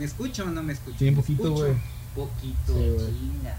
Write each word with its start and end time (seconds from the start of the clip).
¿Me 0.00 0.06
escucho 0.06 0.44
o 0.44 0.46
no 0.46 0.62
me 0.62 0.72
escucho? 0.72 0.96
Sí, 0.98 1.08
un 1.08 1.14
¿Me 1.14 1.20
poquito, 1.20 1.52
güey. 1.52 1.74
Poquito, 2.14 2.72
Sí, 2.72 3.18
chinga. 3.18 3.58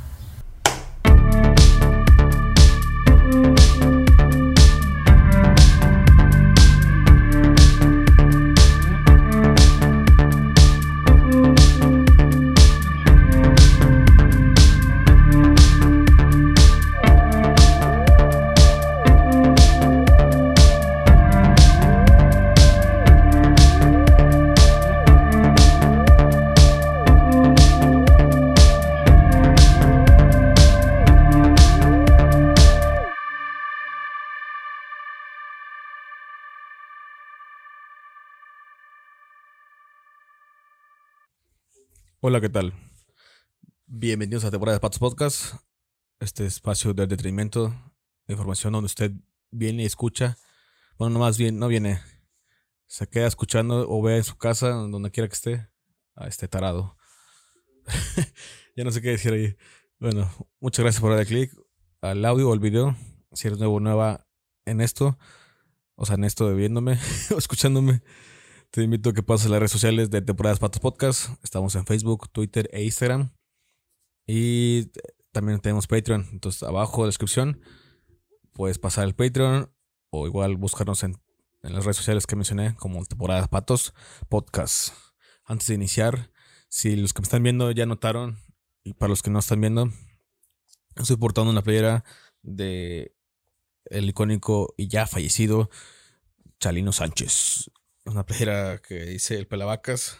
Hola, 42.23 42.39
¿qué 42.39 42.49
tal? 42.49 42.75
Bienvenidos 43.87 44.45
a 44.45 44.51
temporada 44.51 44.75
de 44.75 44.79
Patos 44.79 44.99
Podcast, 44.99 45.55
este 46.19 46.45
espacio 46.45 46.93
de 46.93 47.01
entretenimiento, 47.01 47.69
de 48.27 48.33
información 48.35 48.73
donde 48.73 48.85
usted 48.85 49.11
viene 49.49 49.81
y 49.81 49.85
escucha. 49.87 50.37
Bueno, 50.99 51.13
no 51.13 51.19
más 51.19 51.39
bien, 51.39 51.57
no 51.57 51.67
viene, 51.67 51.99
se 52.85 53.07
queda 53.07 53.25
escuchando 53.25 53.87
o 53.89 54.03
ve 54.03 54.17
en 54.17 54.23
su 54.23 54.37
casa, 54.37 54.69
donde 54.69 55.09
quiera 55.09 55.27
que 55.27 55.33
esté, 55.33 55.67
a 56.15 56.27
este 56.27 56.47
tarado. 56.47 56.95
ya 58.75 58.83
no 58.83 58.91
sé 58.91 59.01
qué 59.01 59.09
decir 59.09 59.33
ahí. 59.33 59.57
Bueno, 59.97 60.29
muchas 60.59 60.83
gracias 60.83 61.01
por 61.01 61.09
darle 61.09 61.25
clic 61.25 61.51
al 62.01 62.23
audio 62.23 62.49
o 62.49 62.53
al 62.53 62.59
video. 62.59 62.95
Si 63.31 63.47
eres 63.47 63.57
nuevo 63.57 63.77
o 63.77 63.79
nueva 63.79 64.27
en 64.65 64.81
esto, 64.81 65.17
o 65.95 66.05
sea, 66.05 66.17
en 66.17 66.25
esto 66.25 66.47
de 66.47 66.53
viéndome 66.53 66.99
o 67.35 67.39
escuchándome. 67.39 68.03
Te 68.71 68.83
invito 68.83 69.09
a 69.09 69.13
que 69.13 69.21
pases 69.21 69.49
las 69.51 69.59
redes 69.59 69.73
sociales 69.73 70.09
de 70.11 70.21
Temporadas 70.21 70.59
Patos 70.59 70.79
Podcast. 70.79 71.31
Estamos 71.43 71.75
en 71.75 71.85
Facebook, 71.85 72.29
Twitter 72.31 72.69
e 72.71 72.81
Instagram. 72.81 73.33
Y 74.25 74.89
también 75.33 75.59
tenemos 75.59 75.87
Patreon. 75.87 76.29
Entonces, 76.31 76.63
abajo 76.63 77.01
en 77.01 77.01
la 77.01 77.07
descripción 77.07 77.61
puedes 78.53 78.79
pasar 78.79 79.03
el 79.03 79.13
Patreon 79.13 79.69
o 80.09 80.25
igual 80.25 80.55
buscarnos 80.55 81.03
en, 81.03 81.17
en 81.63 81.73
las 81.73 81.83
redes 81.83 81.97
sociales 81.97 82.25
que 82.25 82.37
mencioné 82.37 82.73
como 82.77 83.03
Temporadas 83.03 83.49
Patos 83.49 83.93
Podcast. 84.29 84.93
Antes 85.43 85.67
de 85.67 85.73
iniciar, 85.73 86.31
si 86.69 86.95
los 86.95 87.11
que 87.11 87.23
me 87.23 87.25
están 87.25 87.43
viendo 87.43 87.71
ya 87.71 87.85
notaron, 87.85 88.39
y 88.85 88.93
para 88.93 89.09
los 89.09 89.21
que 89.21 89.31
no 89.31 89.39
están 89.39 89.59
viendo, 89.59 89.91
estoy 90.95 91.17
portando 91.17 91.51
una 91.51 91.61
playera 91.61 92.05
de 92.41 93.13
el 93.83 94.07
icónico 94.07 94.73
y 94.77 94.87
ya 94.87 95.07
fallecido 95.07 95.69
Chalino 96.57 96.93
Sánchez 96.93 97.69
una 98.05 98.25
playera 98.25 98.79
que 98.79 99.05
dice 99.05 99.37
el 99.37 99.47
pelavacas, 99.47 100.17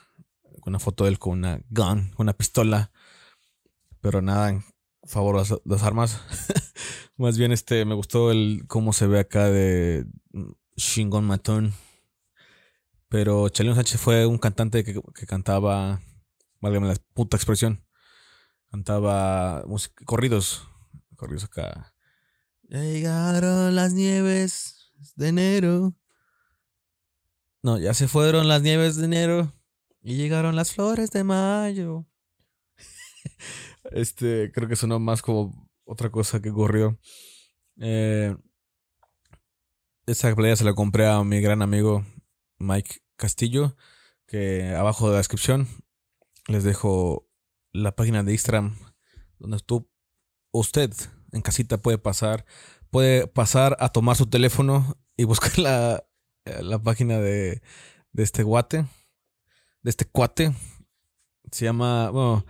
con 0.62 0.72
una 0.72 0.80
foto 0.80 1.04
de 1.04 1.12
él 1.12 1.20
con 1.20 1.34
una 1.34 1.62
gun, 1.70 2.14
una 2.18 2.34
pistola, 2.34 2.92
pero 4.02 4.22
nada 4.22 4.50
en 4.50 4.64
favor 5.04 5.46
de 5.46 5.62
las, 5.66 5.84
armas. 5.84 6.22
Más 7.18 7.38
bien 7.38 7.52
este 7.52 7.86
me 7.86 7.96
gustó 7.96 8.32
el 8.32 8.64
cómo 8.68 8.94
se 8.94 9.08
ve 9.08 9.20
acá 9.20 9.50
de 9.50 10.06
Shingon 10.76 11.26
Matón. 11.26 11.74
Pero 13.10 13.50
Chalino 13.50 13.76
Sánchez 13.76 14.00
fue 14.00 14.26
un 14.26 14.38
cantante 14.38 14.86
que, 14.86 15.02
que 15.14 15.26
cantaba, 15.26 16.02
válgame 16.62 16.88
la 16.88 16.96
puta 17.14 17.36
expresión, 17.36 17.86
cantaba 18.70 19.66
corridos, 20.06 20.66
corridos 21.18 21.44
acá. 21.44 21.94
Llegaron 22.70 23.76
las 23.76 23.92
nieves 23.92 24.94
de 25.16 25.28
enero. 25.28 25.94
No, 27.64 27.78
ya 27.78 27.94
se 27.94 28.08
fueron 28.08 28.48
las 28.48 28.62
nieves 28.62 28.96
de 28.96 29.06
enero 29.06 29.54
y 30.02 30.16
llegaron 30.16 30.56
las 30.56 30.74
flores 30.74 31.12
de 31.12 31.24
mayo. 31.24 32.08
este, 33.92 34.52
creo 34.52 34.68
que 34.68 34.76
sonó 34.76 35.00
más 35.00 35.22
como 35.22 35.70
otra 35.86 36.10
cosa 36.10 36.42
que 36.42 36.50
ocurrió. 36.50 37.00
Eh, 37.80 38.36
esa 40.08 40.36
playa 40.36 40.56
se 40.56 40.64
la 40.64 40.74
compré 40.74 41.08
a 41.08 41.24
mi 41.24 41.40
gran 41.40 41.62
amigo 41.62 42.04
Mike 42.58 43.02
Castillo, 43.16 43.76
que 44.26 44.74
abajo 44.76 45.08
de 45.08 45.14
la 45.14 45.18
descripción 45.20 45.68
les 46.48 46.64
dejo 46.64 47.30
la 47.72 47.96
página 47.96 48.24
de 48.24 48.32
Instagram 48.32 48.76
donde 49.38 49.60
tú, 49.60 49.90
usted 50.52 50.92
en 51.32 51.42
casita 51.42 51.78
puede 51.78 51.98
pasar, 51.98 52.46
puede 52.90 53.28
pasar 53.28 53.78
a 53.80 53.90
tomar 53.90 54.16
su 54.16 54.28
teléfono 54.28 54.98
y 55.16 55.24
buscar 55.24 55.58
la, 55.60 56.04
la 56.46 56.80
página 56.80 57.20
de, 57.20 57.62
de 58.12 58.24
este 58.24 58.44
guate, 58.44 58.86
de 59.82 59.90
este 59.90 60.06
cuate. 60.06 60.54
Se 61.52 61.66
llama, 61.66 62.10
bueno, 62.12 62.46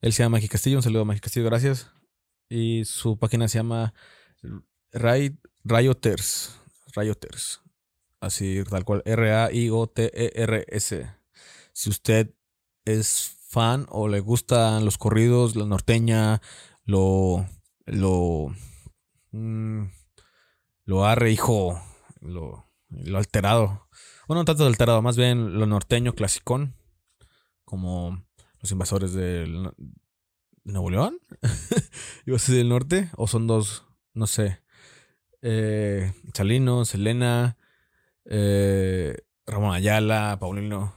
él 0.00 0.12
se 0.12 0.22
llama 0.22 0.36
Magi 0.36 0.48
Castillo, 0.48 0.78
un 0.78 0.82
saludo 0.82 1.02
a 1.02 1.04
Magi 1.04 1.20
Castillo, 1.20 1.46
gracias. 1.46 1.90
Y 2.48 2.84
su 2.84 3.18
página 3.18 3.48
se 3.48 3.58
llama 3.58 3.92
Ray, 4.92 5.38
Rayoters, 5.64 6.58
Rayoters. 6.94 7.60
Así, 8.20 8.62
tal 8.68 8.84
cual, 8.84 9.02
R-A-I-O-T-E-R-S. 9.04 11.06
Si 11.72 11.90
usted 11.90 12.34
es 12.84 13.36
fan 13.48 13.86
o 13.90 14.08
le 14.08 14.20
gustan 14.20 14.84
los 14.84 14.96
corridos, 14.96 15.56
la 15.56 15.66
norteña, 15.66 16.40
lo, 16.84 17.46
lo, 17.84 18.54
mm, 19.32 19.84
lo 20.84 21.04
arre, 21.04 21.32
hijo, 21.32 21.80
lo, 22.20 22.65
lo 23.04 23.18
alterado. 23.18 23.88
Bueno, 24.26 24.40
no 24.40 24.44
tanto 24.44 24.64
de 24.64 24.68
alterado, 24.68 25.02
más 25.02 25.16
bien 25.16 25.58
lo 25.58 25.66
norteño 25.66 26.14
clasicón. 26.14 26.74
Como 27.64 28.24
los 28.60 28.70
invasores 28.72 29.12
del 29.12 29.62
no- 29.64 29.74
Nuevo 30.64 30.90
León. 30.90 31.18
¿Iba 32.26 32.38
del 32.38 32.68
norte? 32.68 33.10
¿O 33.16 33.28
son 33.28 33.46
dos? 33.46 33.84
No 34.14 34.26
sé. 34.26 34.60
Eh, 35.42 36.12
Chalino, 36.32 36.84
Selena, 36.84 37.56
eh, 38.24 39.16
Ramón 39.46 39.74
Ayala, 39.74 40.38
Paulino, 40.40 40.94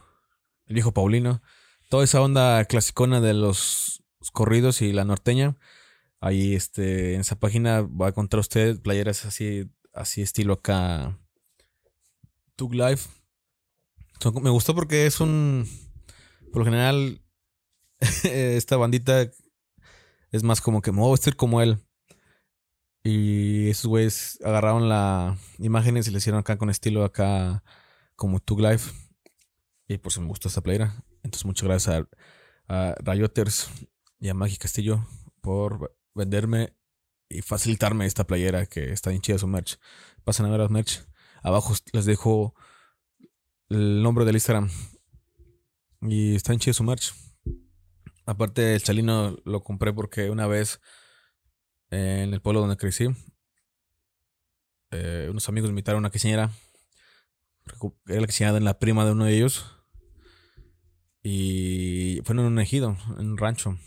el 0.66 0.74
viejo 0.74 0.92
Paulino. 0.92 1.40
Toda 1.88 2.02
esa 2.04 2.20
onda 2.20 2.64
clasicona 2.64 3.20
de 3.20 3.34
los 3.34 4.02
corridos 4.32 4.82
y 4.82 4.92
la 4.92 5.04
norteña. 5.04 5.56
Ahí 6.20 6.54
este, 6.54 7.14
en 7.14 7.20
esa 7.20 7.38
página 7.38 7.82
va 7.82 8.06
a 8.06 8.08
encontrar 8.10 8.40
usted 8.40 8.80
playeras 8.82 9.24
así, 9.24 9.70
así 9.94 10.22
estilo 10.22 10.54
acá. 10.54 11.16
Tug 12.60 12.74
Life. 12.74 13.08
Me 14.42 14.50
gustó 14.50 14.74
porque 14.74 15.06
es 15.06 15.18
un. 15.20 15.66
Por 16.52 16.58
lo 16.58 16.64
general, 16.66 17.22
esta 18.22 18.76
bandita 18.76 19.30
es 20.30 20.42
más 20.42 20.60
como 20.60 20.82
que 20.82 20.92
me 20.92 21.10
vestir 21.10 21.36
como 21.36 21.62
él. 21.62 21.78
Y 23.02 23.70
esos 23.70 23.86
güeyes 23.86 24.38
agarraron 24.44 24.90
la 24.90 25.38
imágenes 25.58 26.06
y 26.06 26.10
le 26.10 26.18
hicieron 26.18 26.40
acá 26.40 26.58
con 26.58 26.68
estilo 26.68 27.02
acá 27.02 27.64
como 28.14 28.40
Tug 28.40 28.60
Life. 28.60 28.92
Y 29.88 29.96
por 29.96 30.12
eso 30.12 30.20
me 30.20 30.28
gustó 30.28 30.48
esta 30.48 30.60
playera. 30.60 31.02
Entonces, 31.22 31.46
muchas 31.46 31.66
gracias 31.66 32.06
a, 32.68 32.90
a 32.90 32.94
Rayoters 33.00 33.70
y 34.18 34.28
a 34.28 34.34
Maggie 34.34 34.58
Castillo 34.58 35.02
por 35.40 35.96
venderme 36.14 36.74
y 37.30 37.40
facilitarme 37.40 38.04
esta 38.04 38.26
playera 38.26 38.66
que 38.66 38.92
está 38.92 39.08
bien 39.08 39.22
su 39.38 39.46
merch. 39.46 39.78
Pasen 40.24 40.44
a 40.44 40.50
ver 40.50 40.60
las 40.60 40.70
merch. 40.70 41.06
Abajo 41.42 41.74
les 41.92 42.04
dejo 42.04 42.54
el 43.68 44.02
nombre 44.02 44.24
del 44.24 44.36
Instagram. 44.36 44.70
Y 46.02 46.34
está 46.34 46.52
bien 46.52 46.60
chido 46.60 46.74
su 46.74 46.84
merch. 46.84 47.12
Aparte, 48.26 48.74
el 48.74 48.82
chalino 48.82 49.36
lo 49.44 49.62
compré 49.62 49.92
porque 49.92 50.30
una 50.30 50.46
vez 50.46 50.80
en 51.90 52.32
el 52.32 52.40
pueblo 52.40 52.60
donde 52.60 52.76
crecí, 52.76 53.08
eh, 54.90 55.28
unos 55.30 55.48
amigos 55.48 55.70
invitaron 55.70 55.98
a 55.98 56.00
una 56.00 56.10
quinceañera. 56.10 56.50
Era 58.06 58.20
la 58.20 58.26
quinceañera 58.26 58.58
de 58.58 58.64
la 58.64 58.78
prima 58.78 59.04
de 59.04 59.12
uno 59.12 59.24
de 59.24 59.36
ellos. 59.36 59.64
Y 61.22 62.20
fue 62.24 62.34
en 62.34 62.40
un 62.40 62.58
ejido, 62.58 62.96
en 63.18 63.30
un 63.30 63.38
rancho. 63.38 63.78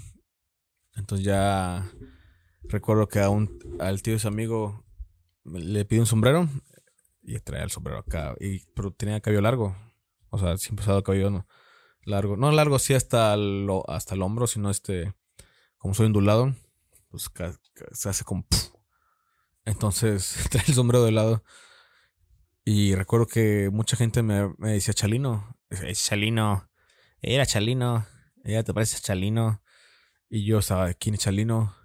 Entonces 0.95 1.25
ya 1.25 1.89
recuerdo 2.63 3.07
que 3.07 3.19
a 3.19 3.29
un, 3.29 3.59
al 3.79 4.01
tío 4.01 4.13
de 4.13 4.19
su 4.19 4.27
amigo 4.27 4.85
le 5.43 5.85
pidió 5.85 6.01
un 6.01 6.07
sombrero 6.07 6.47
y 7.23 7.39
traía 7.39 7.63
el 7.63 7.71
sombrero 7.71 7.99
acá. 7.99 8.35
Y, 8.39 8.59
pero 8.75 8.91
tenía 8.91 9.21
cabello 9.21 9.41
largo. 9.41 9.75
O 10.29 10.37
sea, 10.37 10.57
siempre 10.57 10.83
usado 10.83 11.03
cabello 11.03 11.45
largo. 12.05 12.37
No 12.37 12.51
largo 12.51 12.75
así 12.75 12.93
hasta, 12.93 13.35
lo, 13.37 13.89
hasta 13.89 14.15
el 14.15 14.21
hombro, 14.21 14.47
sino 14.47 14.69
este, 14.69 15.13
como 15.77 15.93
soy 15.93 16.07
ondulado, 16.07 16.55
pues 17.09 17.29
se 17.91 18.09
hace 18.09 18.23
como... 18.23 18.45
Entonces 19.65 20.35
trae 20.51 20.65
el 20.67 20.73
sombrero 20.73 21.05
de 21.05 21.11
lado. 21.11 21.43
Y 22.65 22.95
recuerdo 22.95 23.27
que 23.27 23.69
mucha 23.71 23.97
gente 23.97 24.23
me, 24.23 24.53
decía 24.57 24.93
Chalino. 24.93 25.57
Es 25.69 26.05
Chalino. 26.05 26.69
Era 27.21 27.45
Chalino. 27.45 28.05
ella 28.43 28.63
te 28.63 28.73
parece 28.73 29.01
Chalino. 29.01 29.61
Y 30.29 30.45
yo 30.45 30.59
estaba 30.59 30.93
quién 30.93 31.15
es 31.15 31.21
Chalino. 31.21 31.75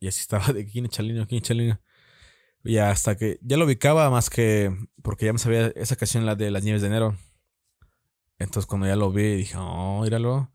Y 0.00 0.08
así 0.08 0.20
estaba 0.20 0.46
quién 0.72 0.86
es 0.86 0.90
Chalino, 0.90 1.26
quién 1.26 1.42
es 1.42 1.48
Chalino. 1.48 1.80
Y 2.64 2.78
hasta 2.78 3.16
que 3.16 3.38
ya 3.42 3.58
lo 3.58 3.66
ubicaba 3.66 4.08
más 4.08 4.30
que 4.30 4.74
porque 5.02 5.26
ya 5.26 5.32
me 5.34 5.38
sabía 5.38 5.68
esa 5.76 5.96
canción, 5.96 6.24
la 6.24 6.34
de 6.34 6.50
las 6.50 6.64
nieves 6.64 6.80
de 6.80 6.88
enero. 6.88 7.16
Entonces 8.38 8.66
cuando 8.66 8.86
ya 8.86 8.96
lo 8.96 9.12
vi 9.12 9.36
dije, 9.36 9.56
oh, 9.58 10.00
míralo. 10.02 10.50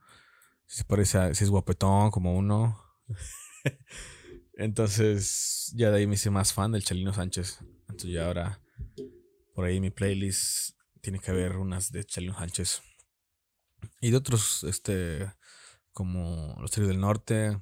Si 0.66 0.84
parece, 0.84 1.36
si 1.36 1.44
es 1.44 1.50
guapetón 1.52 2.10
como 2.10 2.36
uno. 2.36 2.84
Entonces 4.54 5.72
ya 5.76 5.92
de 5.92 6.00
ahí 6.00 6.08
me 6.08 6.16
hice 6.16 6.32
más 6.32 6.52
fan 6.52 6.72
del 6.72 6.84
Chalino 6.84 7.14
Sánchez. 7.14 7.60
Entonces 7.82 8.12
ya 8.12 8.26
ahora 8.26 8.60
por 9.54 9.66
ahí 9.66 9.80
mi 9.80 9.92
playlist 9.92 10.78
tiene 11.02 11.20
que 11.20 11.30
haber 11.30 11.58
unas 11.58 11.92
de 11.92 12.04
Chalino 12.04 12.34
Sánchez. 12.34 12.82
Y 14.02 14.10
de 14.10 14.18
otros, 14.18 14.64
este, 14.64 15.32
como 15.92 16.56
Los 16.60 16.72
Tríos 16.72 16.90
del 16.90 17.00
Norte 17.00 17.62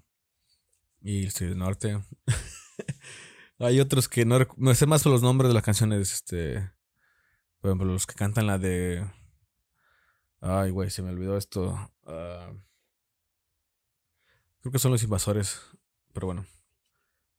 y 1.02 1.26
Los 1.26 1.34
Tríos 1.34 1.52
del 1.52 1.60
Norte. 1.60 2.02
Hay 3.60 3.80
otros 3.80 4.08
que 4.08 4.26
no, 4.26 4.40
no 4.56 4.76
sé 4.76 4.86
más 4.86 5.06
los 5.06 5.24
nombres 5.24 5.50
de 5.50 5.56
las 5.56 5.64
canciones, 5.64 6.14
este, 6.14 6.72
por 7.60 7.70
ejemplo, 7.70 7.88
los 7.88 8.06
que 8.06 8.14
cantan 8.14 8.48
la 8.48 8.58
de... 8.58 9.10
Ay, 10.40 10.70
güey, 10.70 10.92
se 10.92 11.02
me 11.02 11.10
olvidó 11.10 11.38
esto. 11.38 11.92
Ah, 12.06 12.54
creo 14.62 14.72
que 14.72 14.80
son 14.80 14.92
los 14.92 15.04
invasores, 15.04 15.60
pero 16.14 16.28
bueno. 16.28 16.46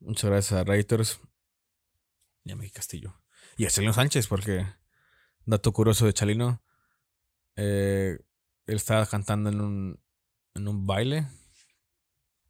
Muchas 0.00 0.30
gracias 0.30 0.60
a 0.60 0.64
Reuters 0.64 1.20
y 2.44 2.52
a 2.52 2.56
Miguel 2.56 2.72
Castillo. 2.72 3.14
Y 3.56 3.66
a 3.66 3.70
Sánchez, 3.70 4.28
porque, 4.28 4.66
dato 5.44 5.72
curioso 5.72 6.06
de 6.06 6.12
Chalino, 6.12 6.62
eh, 7.56 8.18
él 8.66 8.76
estaba 8.76 9.06
cantando 9.06 9.50
en 9.50 9.60
un, 9.60 10.00
en 10.54 10.68
un 10.68 10.86
baile 10.86 11.26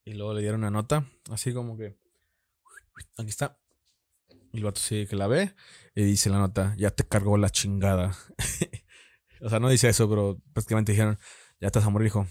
y 0.04 0.14
luego 0.14 0.34
le 0.34 0.40
dieron 0.40 0.60
una 0.60 0.70
nota, 0.70 1.06
así 1.30 1.52
como 1.54 1.76
que 1.76 1.98
aquí 3.16 3.30
está. 3.30 3.58
Y 4.52 4.58
el 4.58 4.64
vato 4.64 4.80
sí 4.80 5.06
que 5.06 5.16
la 5.16 5.26
ve 5.26 5.54
y 5.94 6.02
dice 6.04 6.30
la 6.30 6.38
nota, 6.38 6.74
ya 6.76 6.90
te 6.90 7.04
cargó 7.06 7.36
la 7.36 7.50
chingada. 7.50 8.16
o 9.40 9.48
sea, 9.48 9.60
no 9.60 9.68
dice 9.68 9.88
eso, 9.88 10.08
pero 10.08 10.40
prácticamente 10.52 10.92
dijeron, 10.92 11.18
ya 11.60 11.70
vas 11.72 11.84
a 11.84 11.90
morir, 11.90 12.06
hijo. 12.06 12.26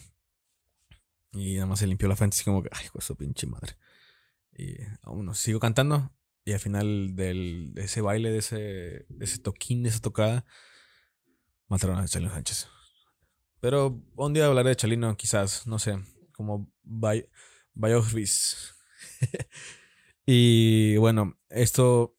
Y 1.34 1.56
nada 1.56 1.68
más 1.68 1.80
se 1.80 1.88
limpió 1.88 2.08
la 2.08 2.16
frente 2.16 2.36
así 2.36 2.44
como 2.44 2.64
que, 2.64 2.70
ay, 2.72 2.88
su 3.00 3.16
pinche 3.16 3.46
madre. 3.46 3.78
Y 4.54 4.78
aún 5.04 5.34
sigo 5.36 5.60
cantando. 5.60 6.12
Y 6.46 6.54
al 6.54 6.60
final 6.60 7.16
del, 7.16 7.74
de 7.74 7.84
ese 7.84 8.02
baile, 8.02 8.32
de 8.32 8.38
ese, 8.38 8.56
de 9.10 9.26
ese 9.26 9.38
toquín, 9.38 9.84
de 9.84 9.90
esa 9.90 10.00
tocada, 10.00 10.46
mataron 11.68 11.98
a 11.98 12.08
Chalino 12.08 12.32
Sánchez. 12.32 12.70
Pero 13.60 14.02
un 14.16 14.34
día 14.34 14.46
hablaré 14.46 14.70
de 14.70 14.76
Chalino, 14.78 15.16
quizás, 15.18 15.68
no 15.68 15.78
sé, 15.78 16.00
como 16.32 16.72
Biofis. 17.74 18.76
y 20.30 20.98
bueno, 20.98 21.40
esto 21.50 22.18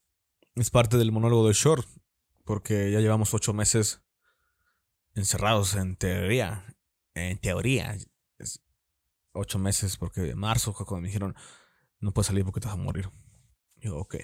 es 0.55 0.70
parte 0.70 0.96
del 0.96 1.12
monólogo 1.12 1.46
de 1.46 1.52
Short, 1.52 1.87
porque 2.46 2.90
ya 2.90 3.00
llevamos 3.00 3.34
ocho 3.34 3.52
meses 3.52 4.02
encerrados 5.14 5.75
en 5.75 5.94
teoría. 5.94 6.64
En 7.12 7.37
teoría. 7.38 7.99
ocho 9.32 9.58
meses, 9.58 9.99
porque 9.99 10.31
en 10.31 10.38
marzo, 10.38 10.72
cuando 10.72 11.02
me 11.02 11.08
dijeron, 11.08 11.34
no 12.00 12.12
puedes 12.12 12.28
salir 12.28 12.44
porque 12.44 12.60
te 12.60 12.66
vas 12.69 12.76
a 12.76 12.81
morir. 12.81 13.10
Yo, 13.76 13.99
ok. 13.99 14.16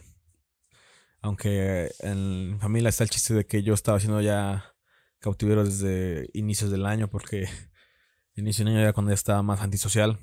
Aunque 1.20 1.92
en 1.98 2.58
familia 2.60 2.88
está 2.88 3.04
el 3.04 3.10
chiste 3.10 3.34
de 3.34 3.44
que 3.44 3.62
yo 3.62 3.74
estaba 3.74 3.98
haciendo 3.98 4.22
ya 4.22 4.74
cautiverio 5.18 5.62
desde 5.62 6.30
inicios 6.32 6.70
del 6.70 6.86
año 6.86 7.08
porque 7.10 7.48
inicio 8.34 8.64
del 8.64 8.72
año 8.72 8.82
era 8.82 8.94
cuando 8.94 9.10
ya 9.10 9.14
estaba 9.14 9.42
más 9.42 9.60
antisocial. 9.60 10.18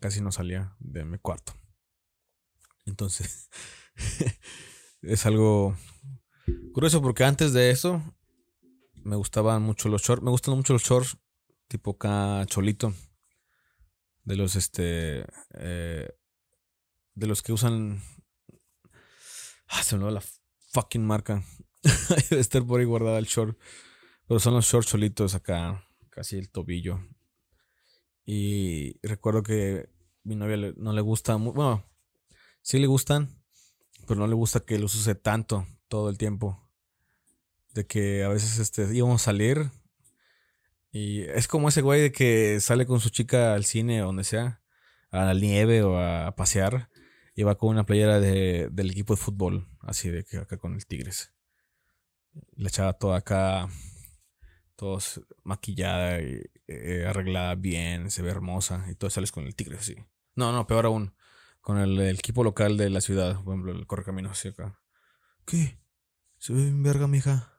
Casi 0.00 0.22
no 0.22 0.32
salía 0.32 0.74
de 0.78 1.04
mi 1.04 1.18
cuarto. 1.18 1.52
Entonces, 2.86 3.50
es 5.02 5.26
algo 5.26 5.76
curioso 6.72 7.00
porque 7.00 7.24
antes 7.24 7.52
de 7.52 7.70
eso 7.70 8.02
me 9.04 9.16
gustaban 9.16 9.62
mucho 9.62 9.88
los 9.88 10.02
shorts. 10.02 10.22
Me 10.22 10.30
gustan 10.30 10.56
mucho 10.56 10.72
los 10.72 10.82
shorts 10.82 11.18
tipo 11.68 11.96
cacholito. 11.98 12.94
De 14.24 14.36
los 14.36 14.56
este. 14.56 15.26
Eh, 15.54 16.08
de 17.14 17.26
los 17.26 17.42
que 17.42 17.52
usan. 17.52 18.02
Ah, 19.68 19.82
se 19.82 19.96
me 19.96 20.04
olvidó 20.04 20.20
la 20.20 20.24
fucking 20.72 21.04
marca. 21.04 21.44
Debe 22.30 22.40
estar 22.40 22.66
por 22.66 22.80
ahí 22.80 22.86
guardada 22.86 23.18
el 23.18 23.26
short. 23.26 23.58
Pero 24.26 24.40
son 24.40 24.54
los 24.54 24.66
shorts 24.66 24.88
solitos 24.88 25.34
acá, 25.34 25.86
casi 26.10 26.38
el 26.38 26.50
tobillo. 26.50 27.00
Y 28.24 28.98
recuerdo 29.06 29.42
que 29.42 29.90
mi 30.22 30.34
novia 30.34 30.72
no 30.76 30.94
le 30.94 31.02
gusta, 31.02 31.36
bueno, 31.36 31.84
sí 32.64 32.78
le 32.78 32.86
gustan, 32.86 33.28
pero 34.08 34.18
no 34.18 34.26
le 34.26 34.34
gusta 34.34 34.60
que 34.60 34.78
los 34.78 34.94
use 34.94 35.14
tanto 35.14 35.66
todo 35.88 36.08
el 36.08 36.18
tiempo. 36.18 36.60
De 37.74 37.86
que 37.86 38.24
a 38.24 38.28
veces 38.28 38.58
este, 38.58 38.94
íbamos 38.94 39.22
a 39.22 39.24
salir 39.24 39.70
y 40.90 41.22
es 41.22 41.48
como 41.48 41.68
ese 41.68 41.82
güey 41.82 42.00
de 42.00 42.12
que 42.12 42.60
sale 42.60 42.86
con 42.86 43.00
su 43.00 43.10
chica 43.10 43.54
al 43.54 43.64
cine 43.64 44.02
o 44.02 44.06
donde 44.06 44.24
sea, 44.24 44.62
a 45.10 45.24
la 45.24 45.34
nieve 45.34 45.82
o 45.82 45.98
a 45.98 46.34
pasear 46.36 46.88
y 47.34 47.42
va 47.42 47.56
con 47.56 47.70
una 47.70 47.84
playera 47.84 48.20
de, 48.20 48.68
del 48.70 48.90
equipo 48.92 49.14
de 49.14 49.20
fútbol, 49.20 49.68
así 49.80 50.08
de 50.08 50.24
que 50.24 50.38
acá 50.38 50.56
con 50.56 50.74
el 50.74 50.86
Tigres. 50.86 51.32
La 52.56 52.68
echaba 52.68 52.92
toda 52.94 53.18
acá 53.18 53.68
todos 54.76 55.20
maquillada 55.42 56.20
y 56.20 56.42
eh, 56.66 57.04
arreglada 57.06 57.54
bien, 57.56 58.10
se 58.10 58.22
ve 58.22 58.30
hermosa 58.30 58.86
y 58.90 58.94
todo 58.94 59.10
sales 59.10 59.32
con 59.32 59.44
el 59.44 59.54
tigre 59.54 59.76
así. 59.76 59.96
No, 60.34 60.52
no, 60.52 60.66
peor 60.66 60.86
aún, 60.86 61.14
con 61.64 61.78
el, 61.78 61.98
equipo 61.98 62.44
local 62.44 62.76
de 62.76 62.90
la 62.90 63.00
ciudad, 63.00 63.42
por 63.42 63.54
ejemplo, 63.54 63.72
el 63.72 63.86
correcamino 63.86 64.28
hacia 64.28 64.50
acá. 64.50 64.78
¿Qué? 65.46 65.80
¿Se 66.36 66.52
ve 66.52 66.70
mi 66.70 66.82
verga, 66.82 67.08
mija? 67.08 67.54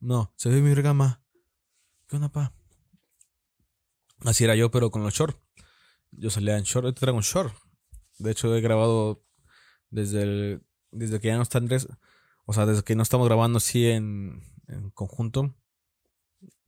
No, 0.00 0.32
se 0.36 0.48
ve 0.48 0.62
mi 0.62 0.70
verga, 0.70 0.94
ma. 0.94 1.22
¿Qué 2.08 2.16
onda, 2.16 2.30
pa? 2.30 2.54
Así 4.20 4.44
era 4.44 4.56
yo, 4.56 4.70
pero 4.70 4.90
con 4.90 5.02
los 5.02 5.12
shorts. 5.12 5.38
Yo 6.12 6.30
salía 6.30 6.56
en 6.56 6.64
short, 6.64 6.86
te 6.86 7.00
traigo 7.00 7.18
un 7.18 7.22
short. 7.22 7.54
De 8.18 8.30
hecho, 8.30 8.56
he 8.56 8.62
grabado 8.62 9.22
desde 9.90 10.22
el, 10.22 10.66
desde 10.90 11.20
que 11.20 11.28
ya 11.28 11.36
no 11.36 11.42
está 11.42 11.58
Andrés, 11.58 11.88
o 12.46 12.54
sea, 12.54 12.64
desde 12.64 12.84
que 12.84 12.96
no 12.96 13.02
estamos 13.02 13.28
grabando 13.28 13.58
así 13.58 13.86
en, 13.86 14.42
en 14.66 14.88
conjunto 14.92 15.54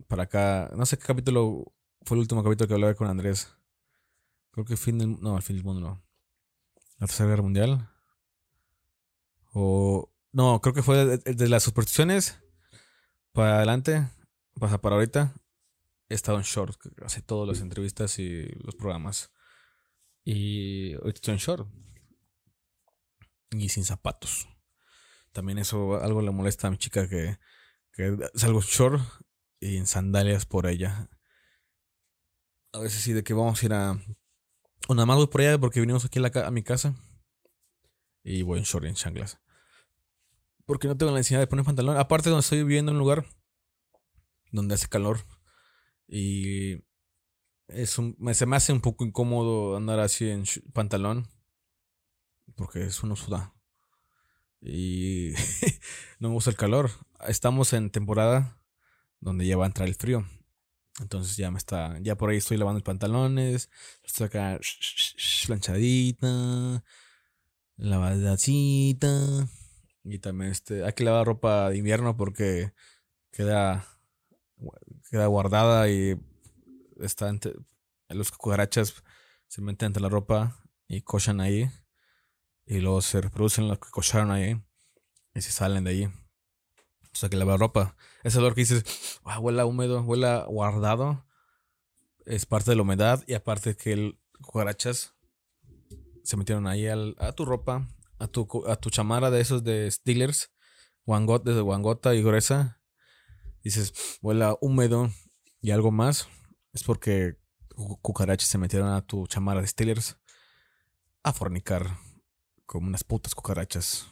para 0.07 0.25
acá. 0.25 0.71
No 0.77 0.85
sé 0.85 0.99
qué 0.99 1.05
capítulo 1.05 1.73
fue 2.03 2.19
el 2.19 2.21
último 2.21 2.45
capítulo 2.45 2.69
que 2.69 2.75
hablaba 2.75 2.95
con 2.95 3.09
Andrés. 3.09 3.57
Creo 4.51 4.67
que 4.67 4.77
fin 4.77 4.99
del. 4.99 5.19
No, 5.23 5.35
el 5.35 5.43
fin 5.43 5.57
del 5.57 5.65
mundo 5.65 5.81
no. 5.81 6.04
La 6.99 7.07
Tercera 7.07 7.29
Guerra 7.29 7.43
Mundial. 7.43 7.91
O. 9.53 10.11
No, 10.33 10.61
creo 10.61 10.75
que 10.75 10.83
fue 10.83 11.19
de, 11.19 11.49
las 11.49 11.63
supersticiones 11.63 12.39
para 13.33 13.57
adelante. 13.57 14.09
Pasa 14.59 14.81
para 14.81 14.97
ahorita. 14.97 15.35
He 16.09 16.15
estado 16.15 16.39
en 16.39 16.45
short. 16.45 16.77
Hace 17.05 17.23
todas 17.23 17.49
las 17.49 17.61
entrevistas 17.61 18.19
y 18.19 18.47
los 18.65 18.75
programas. 18.75 19.31
Y 20.25 20.95
ahorita 20.95 21.17
estoy 21.17 21.35
en 21.35 21.41
short. 21.41 21.69
Y 23.51 23.69
sin 23.69 23.85
zapatos. 23.85 24.49
También 25.33 25.59
eso 25.59 26.03
algo 26.03 26.23
le 26.23 26.31
molesta 26.31 26.69
a 26.69 26.71
mi 26.71 26.79
chica 26.79 27.09
que, 27.09 27.39
que 27.93 28.17
salgo 28.35 28.61
short 28.61 29.03
y 29.61 29.77
en 29.77 29.87
sandalias 29.87 30.47
por 30.47 30.67
ella. 30.67 31.09
A 32.73 32.81
veces 32.81 33.03
sí, 33.03 33.13
de 33.13 33.23
que 33.23 33.35
vamos 33.35 33.63
a 33.63 33.67
ir 33.67 33.73
a. 33.73 33.99
O 34.89 34.95
nada 34.95 35.07
más 35.07 35.27
por 35.29 35.41
allá 35.41 35.59
porque 35.59 35.81
vinimos 35.81 36.05
aquí 36.05 36.21
a, 36.21 36.51
mi 36.51 36.63
casa. 36.63 36.95
Y 38.23 38.43
voy 38.43 38.59
en 38.59 38.65
short 38.65 38.85
en 38.85 38.95
chanclas. 38.95 39.41
Porque 40.67 40.89
no 40.89 40.97
tengo 40.97 41.13
la 41.13 41.19
necesidad 41.19 41.41
de 41.41 41.47
poner 41.47 41.65
pantalón. 41.65 41.97
Aparte, 41.97 42.31
donde 42.31 42.41
estoy 42.41 42.59
viviendo 42.59 42.91
en 42.91 42.97
un 42.97 43.01
lugar 43.01 43.27
donde 44.51 44.75
hace 44.75 44.89
calor. 44.89 45.21
Y 46.07 46.85
es 47.69 47.99
un, 47.99 48.17
se 48.35 48.47
me 48.47 48.57
hace 48.57 48.73
un 48.73 48.81
poco 48.81 49.05
incómodo 49.05 49.77
andar 49.77 50.01
así 50.01 50.29
en 50.29 50.45
pantalón. 50.73 51.29
Porque 52.55 52.85
es 52.85 53.03
uno 53.03 53.17
suda. 53.17 53.55
Y 54.61 55.33
no 56.19 56.29
me 56.29 56.35
gusta 56.35 56.51
el 56.51 56.57
calor. 56.57 56.91
Estamos 57.27 57.73
en 57.73 57.91
temporada 57.91 58.59
donde 59.21 59.47
ya 59.47 59.57
va 59.57 59.65
a 59.65 59.69
entrar 59.69 59.89
el 59.89 59.95
frío. 59.95 60.27
Entonces 61.01 61.37
ya 61.37 61.51
me 61.51 61.59
está, 61.59 61.99
ya 62.01 62.17
por 62.17 62.31
ahí 62.31 62.37
estoy 62.37 62.57
lavando 62.57 62.79
los 62.79 62.85
pantalones, 62.85 63.71
estoy 64.05 64.27
acá 64.27 64.61
planchadita, 65.47 66.85
lavadacita. 67.77 69.49
Y 70.05 70.19
también 70.19 70.53
este, 70.53 70.85
hay 70.85 70.93
que 70.93 71.05
lavar 71.05 71.27
ropa 71.27 71.71
de 71.71 71.79
invierno 71.79 72.17
porque 72.17 72.73
queda, 73.33 73.87
queda 75.11 75.27
guardada 75.27 75.89
y 75.89 76.21
está 77.01 77.29
entre, 77.29 77.55
los 78.09 78.31
cucarachas 78.31 78.95
se 79.49 79.63
meten 79.63 79.87
entre 79.87 80.03
la 80.03 80.09
ropa 80.09 80.57
y 80.89 81.03
cochan 81.03 81.41
ahí. 81.41 81.71
Y 82.67 82.79
luego 82.79 83.03
se 83.03 83.21
reproducen 83.21 83.69
los 83.69 83.79
que 83.79 83.91
cocharon 83.91 84.31
ahí 84.31 84.61
y 85.35 85.41
se 85.41 85.53
salen 85.53 85.85
de 85.85 85.91
ahí. 85.91 86.24
O 87.15 87.17
sea, 87.17 87.29
que 87.29 87.37
lavar 87.37 87.61
ropa. 87.61 87.97
Ese 88.25 88.39
olor 88.39 88.55
que 88.55 88.63
dices, 88.63 89.21
ah, 89.25 89.39
huele 89.39 89.63
húmedo, 89.63 90.03
huele 90.03 90.45
guardado. 90.49 91.25
es 92.27 92.45
parte 92.45 92.73
de 92.73 92.77
la 92.77 92.83
humedad 92.83 93.23
y 93.27 93.35
aparte 93.35 93.77
que 93.77 93.93
el 93.93 94.19
cucarachas 94.43 95.15
se 96.25 96.37
metieron 96.37 96.67
ahí 96.67 96.87
a 96.87 97.33
tu 97.33 97.45
ropa, 97.45 97.89
a 98.19 98.27
tu, 98.27 98.49
a 98.67 98.77
tu 98.77 98.91
chamara 98.91 99.31
de 99.31 99.41
esos 99.41 99.63
de 99.63 99.91
Steelers, 99.91 100.51
desde 101.07 101.61
guangota 101.61 102.15
y 102.15 102.23
gruesa. 102.23 102.81
Dices, 103.63 104.19
huele 104.21 104.57
húmedo 104.61 105.11
y 105.61 105.71
algo 105.71 105.93
más. 105.93 106.29
Es 106.73 106.83
porque 106.83 107.39
cucarachas 108.03 108.49
se 108.49 108.59
metieron 108.59 108.89
a 108.89 109.07
tu 109.07 109.27
chamara 109.29 109.61
de 109.61 109.69
Steelers 109.69 110.17
a 111.23 111.33
fornicar 111.33 111.97
como 112.67 112.89
unas 112.89 113.05
putas 113.05 113.35
cucarachas. 113.35 114.09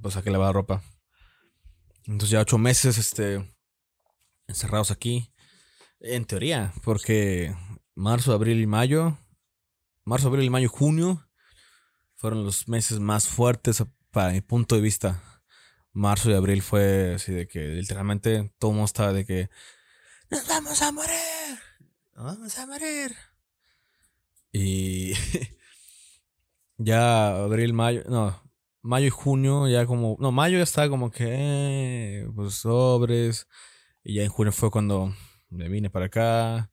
Pues 0.00 0.16
a 0.16 0.22
que 0.22 0.30
lavar 0.30 0.54
ropa. 0.54 0.82
Entonces 2.08 2.30
ya 2.30 2.40
ocho 2.40 2.56
meses, 2.56 2.96
este, 2.96 3.46
encerrados 4.46 4.90
aquí. 4.90 5.30
En 6.00 6.24
teoría, 6.24 6.72
porque 6.82 7.54
marzo, 7.94 8.32
abril 8.32 8.60
y 8.62 8.66
mayo, 8.66 9.18
marzo, 10.04 10.28
abril 10.28 10.46
y 10.46 10.50
mayo, 10.50 10.68
junio, 10.70 11.28
fueron 12.14 12.44
los 12.44 12.66
meses 12.66 12.98
más 12.98 13.28
fuertes 13.28 13.84
para 14.10 14.32
mi 14.32 14.40
punto 14.40 14.74
de 14.74 14.80
vista. 14.80 15.22
Marzo 15.92 16.30
y 16.30 16.34
abril 16.34 16.62
fue 16.62 17.14
así 17.16 17.32
de 17.32 17.46
que 17.46 17.60
literalmente 17.60 18.54
todo 18.58 18.70
el 18.70 18.76
mundo 18.76 18.86
estaba 18.86 19.12
de 19.12 19.26
que 19.26 19.50
nos 20.30 20.46
vamos 20.46 20.80
a 20.80 20.92
morir, 20.92 21.58
nos 22.14 22.24
vamos 22.24 22.58
a 22.58 22.66
morir. 22.66 23.16
Y 24.52 25.12
ya 26.78 27.36
abril, 27.36 27.74
mayo, 27.74 28.04
no, 28.08 28.47
mayo 28.82 29.06
y 29.06 29.10
junio 29.10 29.68
ya 29.68 29.86
como, 29.86 30.16
no, 30.20 30.32
mayo 30.32 30.58
ya 30.58 30.64
estaba 30.64 30.88
como 30.88 31.10
que, 31.10 31.26
eh, 31.28 32.28
pues 32.34 32.54
sobres. 32.54 33.48
Y 34.02 34.14
ya 34.14 34.22
en 34.24 34.30
junio 34.30 34.52
fue 34.52 34.70
cuando 34.70 35.14
me 35.50 35.68
vine 35.68 35.90
para 35.90 36.06
acá 36.06 36.70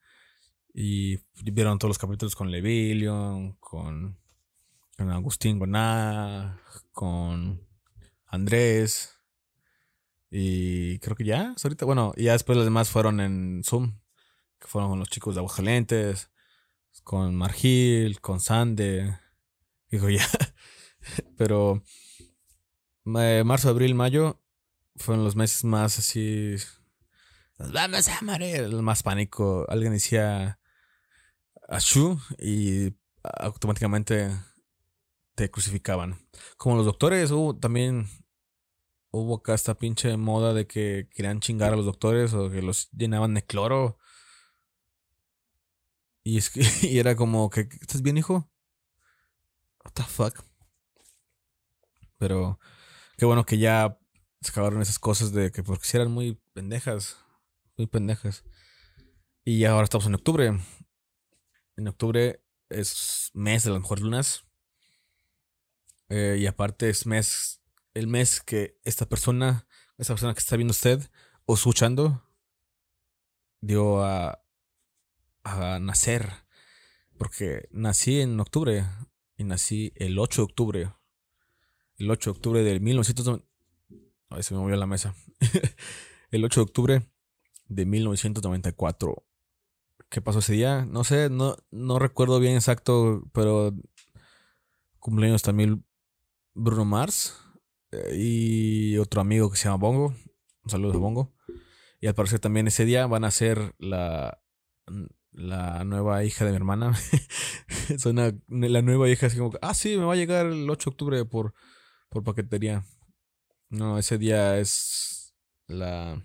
y 0.74 1.18
vieron 1.44 1.80
todos 1.80 1.92
los 1.92 1.98
capítulos 1.98 2.36
con 2.36 2.52
Levillion, 2.52 3.54
con, 3.60 4.20
con 4.98 5.10
Agustín 5.10 5.58
Goná, 5.58 6.62
con 6.92 7.66
Andrés. 8.26 9.14
Y 10.30 11.00
creo 11.00 11.16
que 11.16 11.24
ya, 11.24 11.56
ahorita, 11.64 11.86
bueno, 11.86 12.14
y 12.18 12.24
ya 12.26 12.34
después 12.34 12.58
los 12.58 12.66
demás 12.66 12.90
fueron 12.90 13.22
en 13.22 13.64
Zoom, 13.64 14.00
que 14.60 14.68
fueron 14.68 14.90
con 14.90 15.00
los 15.00 15.10
chicos 15.10 15.36
de 15.36 15.40
Aguascalientes, 15.40 16.30
con 17.04 17.36
Margil, 17.36 18.20
con 18.20 18.42
Sande. 18.42 19.18
Digo, 19.90 20.10
ya. 20.10 20.28
Pero 21.38 21.84
marzo, 23.04 23.70
abril, 23.70 23.96
mayo 23.96 24.42
fueron 24.96 25.24
los 25.24 25.36
meses 25.36 25.64
más 25.64 26.00
así 26.00 26.56
vamos 27.58 28.08
a 28.08 28.22
morir. 28.22 28.70
Más 28.82 29.04
pánico. 29.04 29.66
Alguien 29.70 29.94
decía 29.94 30.60
Ashu 31.68 32.20
y 32.38 32.94
automáticamente 33.24 34.32
te 35.36 35.50
crucificaban. 35.50 36.28
Como 36.58 36.76
los 36.76 36.86
doctores, 36.86 37.32
hubo 37.32 37.58
también 37.58 38.08
hubo 39.12 39.36
acá 39.36 39.54
esta 39.54 39.76
pinche 39.76 40.18
moda 40.18 40.54
de 40.54 40.68
que 40.68 41.08
querían 41.14 41.40
chingar 41.40 41.74
a 41.74 41.76
los 41.78 41.86
doctores 41.86 42.34
o 42.34 42.50
que 42.50 42.62
los 42.62 42.90
llenaban 42.92 43.34
de 43.34 43.46
cloro. 43.46 43.98
Y, 46.24 46.38
es 46.38 46.52
y 46.84 47.00
era 47.00 47.16
como 47.16 47.50
que, 47.50 47.70
¿estás 47.82 48.02
bien, 48.02 48.18
hijo? 48.18 48.50
What 49.84 49.94
the 49.94 50.04
fuck? 50.04 50.44
Pero 52.18 52.60
qué 53.18 53.26
bueno 53.26 53.46
que 53.46 53.58
ya 53.58 54.00
se 54.42 54.52
acabaron 54.52 54.82
esas 54.82 55.00
cosas 55.00 55.32
de 55.32 55.52
que 55.52 55.64
porque 55.64 55.86
si 55.86 55.98
eran 55.98 56.12
muy 56.12 56.40
pendejas 56.54 57.18
muy 57.78 57.88
pendejas. 57.88 58.44
Y 59.44 59.66
ahora 59.66 59.84
estamos 59.84 60.08
en 60.08 60.16
octubre. 60.16 60.60
En 61.78 61.88
octubre 61.88 62.44
es 62.70 63.32
mes 63.34 63.64
de 63.64 63.72
las 63.72 63.82
mejores 63.82 64.04
lunas. 64.04 64.46
Eh, 66.10 66.38
y 66.40 66.46
aparte 66.46 66.90
es 66.90 67.06
mes, 67.06 67.62
el 67.94 68.08
mes 68.08 68.42
que 68.42 68.80
esta 68.84 69.08
persona, 69.08 69.68
esta 69.98 70.14
persona 70.14 70.34
que 70.34 70.40
está 70.40 70.56
viendo 70.56 70.72
usted 70.72 71.10
o 71.46 71.56
escuchando, 71.56 72.24
dio 73.62 74.04
a, 74.04 74.44
a 75.44 75.80
nacer. 75.80 76.32
Porque 77.18 77.68
nací 77.72 78.22
en 78.22 78.40
octubre 78.40 78.86
y 79.38 79.44
nací 79.44 79.94
el 79.96 80.20
8 80.20 80.42
de 80.42 80.46
octubre. 80.46 80.94
El 81.98 82.12
8 82.12 82.32
de 82.32 82.36
octubre 82.36 82.64
del 82.64 82.82
1990. 82.82 83.46
A 84.30 84.36
ver, 84.36 84.44
se 84.44 84.54
me 84.54 84.60
movió 84.60 84.76
la 84.76 84.88
mesa. 84.88 85.16
el 86.32 86.44
8 86.44 86.60
de 86.60 86.64
octubre 86.64 87.10
de 87.68 87.86
1994. 87.86 89.26
¿Qué 90.10 90.22
pasó 90.22 90.40
ese 90.40 90.54
día? 90.54 90.86
No 90.86 91.04
sé, 91.04 91.30
no, 91.30 91.56
no 91.72 92.00
recuerdo 92.00 92.40
bien 92.40 92.56
exacto, 92.56 93.24
pero 93.34 93.74
cumpleaños 95.00 95.42
también 95.42 95.86
Bruno 96.54 96.86
Mars 96.86 97.38
eh, 97.92 98.16
y 98.18 98.98
otro 98.98 99.22
amigo 99.22 99.50
que 99.50 99.58
se 99.58 99.66
llama 99.66 99.78
Bongo. 99.78 100.16
Un 100.64 100.70
saludo 100.70 100.94
a 100.94 100.98
Bongo. 100.98 101.34
Y 102.02 102.08
al 102.08 102.16
parecer 102.16 102.40
también 102.40 102.68
ese 102.68 102.86
día 102.86 103.08
van 103.08 103.24
a 103.24 103.32
ser 103.32 103.74
la, 103.80 104.42
la 105.32 105.84
nueva 105.86 106.24
hija 106.24 106.46
de 106.46 106.52
mi 106.52 106.58
hermana. 106.58 106.94
la 108.50 108.82
nueva 108.82 109.10
hija 109.10 109.28
así 109.28 109.38
como, 109.38 109.52
ah, 109.62 109.74
sí, 109.74 109.98
me 109.98 110.06
va 110.06 110.14
a 110.14 110.18
llegar 110.18 110.48
el 110.48 110.70
8 110.70 110.90
de 110.90 110.94
octubre 110.94 111.26
por, 111.26 111.54
por 112.10 112.24
paquetería. 112.24 112.86
No, 113.70 113.98
ese 113.98 114.18
día 114.18 114.58
es 114.58 115.34
la 115.68 116.22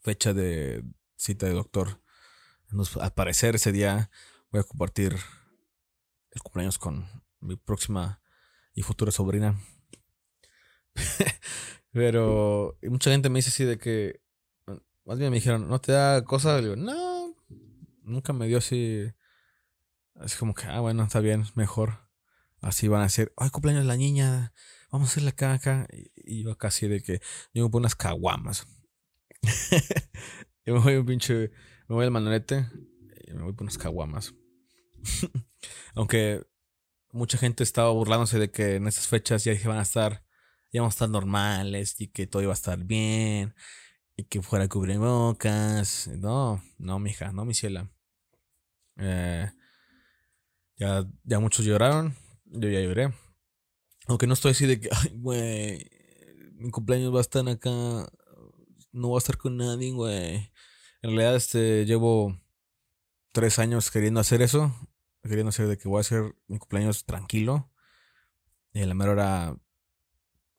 fecha 0.00 0.34
de 0.34 0.84
cita 1.16 1.46
de 1.46 1.52
doctor. 1.52 2.00
al 3.00 3.12
parecer 3.14 3.54
ese 3.54 3.72
día 3.72 4.10
voy 4.50 4.60
a 4.60 4.64
compartir 4.64 5.16
el 6.30 6.42
cumpleaños 6.42 6.78
con 6.78 7.08
mi 7.40 7.56
próxima 7.56 8.20
y 8.74 8.82
futura 8.82 9.10
sobrina. 9.10 9.58
Pero 11.92 12.78
mucha 12.82 13.10
gente 13.10 13.30
me 13.30 13.38
dice 13.38 13.48
así 13.48 13.64
de 13.64 13.78
que, 13.78 14.20
más 15.04 15.18
bien 15.18 15.30
me 15.30 15.36
dijeron, 15.36 15.68
¿no 15.68 15.80
te 15.80 15.92
da 15.92 16.22
cosa? 16.24 16.60
Digo, 16.60 16.76
no, 16.76 17.34
nunca 18.02 18.32
me 18.32 18.46
dio 18.46 18.58
así. 18.58 19.10
Así 20.14 20.36
como 20.38 20.54
que, 20.54 20.66
ah, 20.66 20.80
bueno, 20.80 21.04
está 21.04 21.20
bien, 21.20 21.44
mejor. 21.54 22.05
Así 22.66 22.88
van 22.88 23.02
a 23.02 23.08
ser, 23.08 23.32
ay, 23.36 23.50
cumpleaños 23.50 23.84
la 23.84 23.96
niña, 23.96 24.52
vamos 24.90 25.08
a 25.08 25.12
hacerle 25.12 25.28
acá, 25.28 25.52
acá. 25.52 25.86
Y 26.16 26.42
yo 26.42 26.58
casi 26.58 26.88
de 26.88 27.00
que 27.00 27.20
yo 27.54 27.62
me 27.62 27.70
pongo 27.70 27.78
unas 27.78 27.94
caguamas. 27.94 28.66
yo 30.66 30.74
me 30.74 30.80
voy 30.80 30.96
un 30.96 31.06
pinche. 31.06 31.52
Me 31.86 31.94
voy 31.94 32.04
al 32.04 32.10
manolete 32.10 32.68
y 33.24 33.34
me 33.34 33.42
voy 33.42 33.52
por 33.52 33.62
unas 33.62 33.78
caguamas. 33.78 34.34
Aunque 35.94 36.44
mucha 37.12 37.38
gente 37.38 37.62
estaba 37.62 37.90
burlándose 37.90 38.40
de 38.40 38.50
que 38.50 38.74
en 38.74 38.88
esas 38.88 39.06
fechas 39.06 39.44
ya 39.44 39.52
van 39.68 39.78
a 39.78 39.82
estar. 39.82 40.24
Ya 40.72 40.80
vamos 40.80 40.94
a 40.94 40.96
estar 40.96 41.08
normales 41.08 42.00
y 42.00 42.08
que 42.08 42.26
todo 42.26 42.42
iba 42.42 42.52
a 42.52 42.54
estar 42.54 42.82
bien. 42.82 43.54
Y 44.16 44.24
que 44.24 44.42
fuera 44.42 44.66
cubrebocas. 44.66 46.08
No, 46.08 46.60
no, 46.78 46.98
mija, 46.98 47.30
no, 47.30 47.44
mi 47.44 47.54
ciela. 47.54 47.92
Eh, 48.96 49.52
ya, 50.78 51.06
ya 51.22 51.38
muchos 51.38 51.64
lloraron. 51.64 52.25
Yo 52.46 52.68
ya 52.68 52.80
lloré. 52.80 53.12
Aunque 54.06 54.26
no 54.26 54.34
estoy 54.34 54.52
así 54.52 54.66
de 54.66 54.80
que, 54.80 54.88
ay, 54.92 55.12
güey, 55.14 55.90
mi 56.54 56.70
cumpleaños 56.70 57.12
va 57.14 57.18
a 57.18 57.22
estar 57.22 57.48
acá 57.48 58.06
no 58.96 59.08
voy 59.08 59.16
a 59.16 59.18
estar 59.18 59.36
con 59.36 59.56
nadie, 59.58 59.92
güey. 59.92 60.50
En 61.02 61.10
realidad, 61.10 61.36
este, 61.36 61.84
llevo 61.84 62.40
tres 63.32 63.58
años 63.58 63.90
queriendo 63.90 64.20
hacer 64.20 64.40
eso. 64.40 64.74
Queriendo 65.22 65.50
hacer 65.50 65.68
de 65.68 65.76
que 65.76 65.88
voy 65.88 65.98
a 65.98 66.00
hacer 66.00 66.34
mi 66.46 66.58
cumpleaños 66.58 67.04
tranquilo. 67.04 67.70
Y 68.72 68.80
en 68.80 68.88
la 68.88 68.94
mera 68.94 69.12
hora 69.12 69.56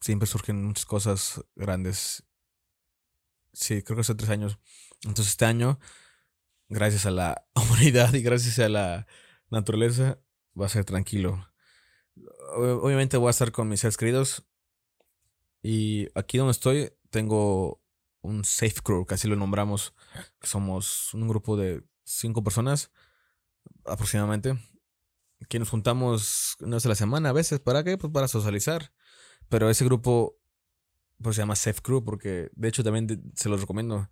siempre 0.02 0.28
surgen 0.28 0.64
muchas 0.66 0.86
cosas 0.86 1.44
grandes. 1.56 2.24
Sí, 3.54 3.82
creo 3.82 3.96
que 3.96 4.02
hace 4.02 4.16
tres 4.16 4.30
años. 4.30 4.60
Entonces 5.02 5.30
este 5.30 5.46
año, 5.46 5.80
gracias 6.70 7.08
a 7.08 7.12
la 7.12 7.48
humanidad 7.56 8.14
y 8.14 8.22
gracias 8.22 8.60
a 8.60 8.70
la 8.70 9.08
naturaleza, 9.50 10.20
va 10.60 10.68
a 10.68 10.70
ser 10.70 10.86
tranquilo. 10.86 11.44
Obviamente 12.56 13.18
voy 13.18 13.28
a 13.28 13.32
estar 13.32 13.52
con 13.52 13.68
mis 13.70 13.82
seres 13.82 13.98
queridos. 13.98 14.46
Y 15.62 16.08
aquí 16.16 16.38
donde 16.38 16.52
estoy, 16.52 16.94
tengo 17.10 17.82
un 18.22 18.46
safe 18.46 18.82
crew, 18.84 19.06
que 19.06 19.16
así 19.16 19.28
lo 19.28 19.36
nombramos. 19.36 19.94
Somos 20.42 21.14
un 21.14 21.28
grupo 21.28 21.58
de 21.58 21.84
cinco 22.04 22.44
personas 22.44 22.92
aproximadamente. 23.86 24.58
Que 25.50 25.60
nos 25.60 25.70
juntamos 25.70 26.58
una 26.60 26.78
vez 26.78 26.86
a 26.86 26.90
la 26.90 26.96
semana 26.96 27.30
a 27.30 27.34
veces. 27.34 27.60
¿Para 27.60 27.84
qué? 27.84 27.98
Pues 27.98 28.12
para 28.12 28.28
socializar. 28.28 28.92
Pero 29.50 29.70
ese 29.70 29.86
grupo 29.86 30.38
pues 31.22 31.36
se 31.36 31.42
llama 31.42 31.56
Safe 31.56 31.82
Crew 31.82 32.04
porque 32.04 32.50
de 32.54 32.68
hecho 32.68 32.84
también 32.84 33.32
se 33.36 33.50
los 33.50 33.62
recomiendo. 33.62 34.10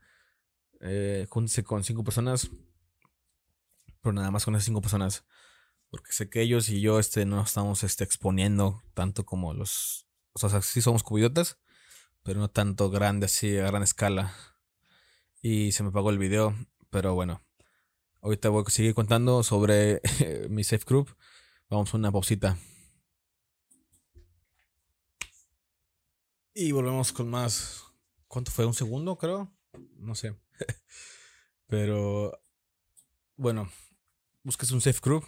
Eh, 0.82 1.25
júntense 1.30 1.63
con 1.63 1.84
cinco 1.84 2.04
personas. 2.04 2.50
Pero 4.01 4.13
nada 4.13 4.32
más 4.32 4.46
con 4.46 4.56
esas 4.56 4.65
cinco 4.65 4.82
personas. 4.82 5.25
Porque 5.96 6.12
sé 6.12 6.30
que 6.30 6.42
ellos 6.42 6.68
y 6.68 6.82
yo 6.82 7.00
este, 7.00 7.25
no 7.25 7.42
estamos 7.42 7.84
este, 7.84 8.04
exponiendo 8.04 8.84
tanto 8.94 9.25
como 9.25 9.54
los... 9.54 10.08
O 10.34 10.50
sea, 10.50 10.62
sí 10.62 10.82
somos 10.82 11.04
cubidotas 11.04 11.58
pero 12.25 12.40
no 12.40 12.50
tanto 12.50 12.90
grande 12.90 13.28
así, 13.28 13.56
a 13.60 13.68
gran 13.68 13.84
escala. 13.84 14.34
Y 15.44 15.72
se 15.74 15.84
me 15.84 15.90
apagó 15.90 16.10
el 16.10 16.18
video, 16.18 16.56
pero 16.90 17.14
bueno. 17.14 17.46
ahorita 18.22 18.50
voy 18.50 18.64
a 18.66 18.72
seguir 18.72 18.96
contando 18.96 19.44
sobre 19.44 20.02
mi 20.50 20.64
safe 20.64 20.84
group. 20.88 21.16
Vamos 21.70 21.94
a 21.94 21.98
una 21.98 22.12
pausita. 22.12 22.58
Y 26.56 26.72
volvemos 26.72 27.14
con 27.14 27.30
más. 27.30 27.84
¿Cuánto 28.28 28.50
fue? 28.50 28.66
¿Un 28.66 28.74
segundo, 28.74 29.20
creo? 29.20 29.54
No 29.98 30.16
sé. 30.16 30.36
Pero. 31.68 32.42
Bueno. 33.36 33.70
Busques 34.42 34.72
un 34.72 34.82
safe 34.82 35.00
group. 35.00 35.25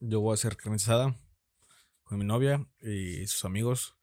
Yo 0.00 0.20
voy 0.20 0.32
a 0.32 0.34
hacer 0.34 0.56
carne 0.56 0.78
con 2.04 2.18
mi 2.18 2.24
novia 2.24 2.66
y 2.80 3.26
sus 3.26 3.44
amigos. 3.44 3.96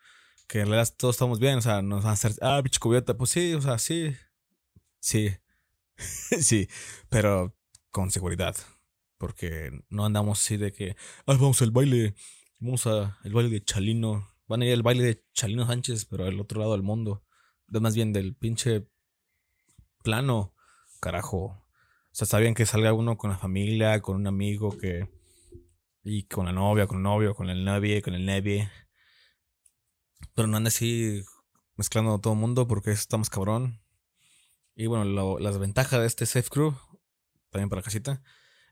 Que 0.48 0.60
en 0.60 0.68
realidad 0.68 0.94
todos 0.98 1.16
estamos 1.16 1.40
bien. 1.40 1.58
O 1.58 1.62
sea, 1.62 1.82
nos 1.82 2.04
van 2.04 2.12
a 2.12 2.14
hacer. 2.14 2.34
Ah, 2.42 2.62
bicho 2.62 2.80
cubierta. 2.80 3.18
Pues 3.18 3.32
sí, 3.32 3.54
o 3.54 3.62
sea, 3.62 3.78
sí. 3.78 4.16
Sí. 5.00 5.32
sí. 5.98 6.68
Pero 7.10 7.56
con 7.92 8.12
seguridad. 8.12 8.56
Porque 9.18 9.72
no 9.90 10.06
andamos 10.06 10.40
así 10.40 10.58
de 10.58 10.72
que. 10.72 10.96
Ah, 11.26 11.34
vamos 11.34 11.62
al 11.62 11.72
baile. 11.72 12.16
Vamos 12.60 12.88
a 12.88 13.18
el 13.24 13.34
baile 13.34 13.50
de 13.50 13.64
Chalino 13.64 14.36
Van 14.48 14.62
a 14.62 14.66
ir 14.66 14.74
al 14.74 14.84
baile 14.84 15.04
de 15.04 15.24
Chalino 15.34 15.66
Sánchez, 15.66 16.06
pero 16.06 16.26
al 16.26 16.40
otro 16.40 16.60
lado 16.60 16.74
del 16.74 16.84
mundo. 16.84 17.24
Más 17.68 17.96
bien 17.96 18.14
del 18.14 18.36
pinche 18.36 18.88
plano. 20.04 20.54
Carajo. 21.00 21.38
O 21.46 21.66
sea, 22.12 22.26
está 22.26 22.38
bien 22.40 22.54
que 22.54 22.66
salga 22.66 22.94
uno 22.94 23.18
con 23.18 23.32
la 23.32 23.38
familia, 23.38 24.02
con 24.02 24.16
un 24.18 24.28
amigo 24.28 24.78
que. 24.78 25.10
Y 26.08 26.28
con 26.28 26.46
la 26.46 26.52
novia, 26.52 26.86
con 26.86 26.98
el 26.98 27.04
novio, 27.04 27.34
con 27.34 27.50
el 27.50 27.66
novio, 27.66 28.00
con 28.04 28.14
el 28.14 28.28
novio. 28.28 28.70
Pero 30.36 30.48
no 30.48 30.58
ande 30.58 30.68
así 30.68 31.24
mezclando 31.78 32.14
a 32.14 32.22
todo 32.22 32.34
el 32.34 32.40
mundo 32.40 32.68
porque 32.68 32.92
estamos 32.92 33.32
cabrón. 33.32 33.82
Y 34.76 34.86
bueno, 34.86 35.40
las 35.40 35.58
ventajas 35.58 36.00
de 36.00 36.06
este 36.06 36.28
Safe 36.28 36.48
Crew, 36.48 36.76
también 37.50 37.70
para 37.70 37.82
casita, 37.82 38.22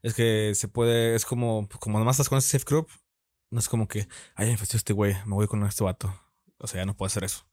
es 0.03 0.13
que 0.13 0.53
se 0.53 0.67
puede, 0.67 1.15
es 1.15 1.25
como, 1.25 1.67
como 1.79 1.97
además 1.97 2.17
estás 2.17 2.29
con 2.29 2.37
este 2.37 2.51
Safe 2.51 2.65
Crew, 2.65 2.85
no 3.49 3.59
es 3.59 3.67
como 3.67 3.87
que, 3.87 4.07
ay, 4.35 4.49
me 4.49 4.53
este 4.53 4.93
güey, 4.93 5.15
me 5.25 5.33
voy 5.33 5.47
con 5.47 5.65
este 5.65 5.83
vato. 5.83 6.13
O 6.59 6.67
sea, 6.67 6.81
ya 6.81 6.85
no 6.85 6.95
puedes 6.95 7.13
hacer 7.13 7.23
eso. 7.23 7.47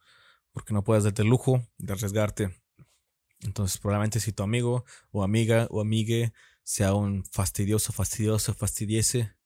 Porque 0.53 0.75
no 0.75 0.85
puedes 0.85 1.05
darte 1.05 1.23
el 1.23 1.29
lujo 1.29 1.67
de 1.79 1.95
arriesgarte. 1.95 2.55
Entonces, 3.41 3.79
probablemente 3.79 4.21
si 4.21 4.33
tu 4.33 4.43
amigo 4.43 4.85
o 5.11 5.23
amiga 5.23 5.69
o 5.71 5.81
amigue 5.81 6.35
sea 6.65 6.93
un 6.93 7.25
fastidioso, 7.25 7.95
fastidioso, 7.95 8.53
fastidiese, 8.53 9.40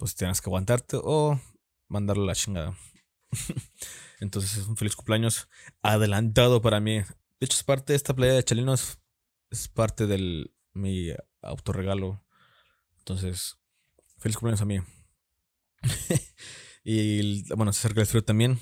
pues 0.00 0.14
tienes 0.14 0.40
que 0.40 0.48
aguantarte 0.48 0.96
o 0.98 1.38
mandarle 1.86 2.24
la 2.24 2.34
chingada. 2.34 2.74
Entonces, 4.20 4.56
es 4.56 4.66
un 4.66 4.78
feliz 4.78 4.96
cumpleaños 4.96 5.46
adelantado 5.82 6.62
para 6.62 6.80
mí. 6.80 7.00
De 7.00 7.06
hecho, 7.42 7.58
es 7.58 7.62
parte 7.62 7.92
de 7.92 7.98
esta 7.98 8.14
playa 8.14 8.32
de 8.32 8.42
Chalinos. 8.42 8.98
Es 9.50 9.68
parte 9.68 10.06
de 10.06 10.50
mi 10.72 11.10
autorregalo. 11.42 12.24
Entonces, 12.98 13.58
feliz 14.16 14.38
cumpleaños 14.38 14.62
a 14.62 14.64
mí. 14.64 14.80
y 16.82 17.46
bueno, 17.54 17.70
se 17.74 17.80
acerca 17.80 18.00
el 18.00 18.06
frío 18.06 18.24
también. 18.24 18.58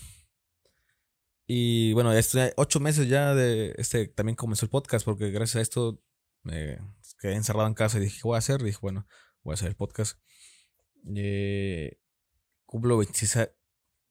Y 1.47 1.93
bueno, 1.93 2.13
este, 2.13 2.53
ocho 2.57 2.81
meses 2.81 3.09
ya 3.09 3.33
de 3.33 3.75
este 3.79 4.09
también 4.09 4.35
comenzó 4.35 4.67
el 4.67 4.71
podcast 4.71 5.05
porque 5.05 5.31
gracias 5.31 5.57
a 5.57 5.61
esto 5.61 6.03
me 6.43 6.79
quedé 7.21 7.35
encerrado 7.35 7.69
en 7.69 7.75
casa 7.75 7.99
y 7.99 8.01
dije, 8.01 8.17
¿qué 8.17 8.23
voy 8.25 8.35
a 8.35 8.39
hacer? 8.39 8.61
dije, 8.61 8.79
bueno, 8.83 9.07
voy 9.45 9.53
a 9.53 9.55
hacer 9.55 9.69
el 9.69 9.77
podcast. 9.77 10.19
Eh, 11.17 11.99
cumplo 12.67 12.99
26, 12.99 13.51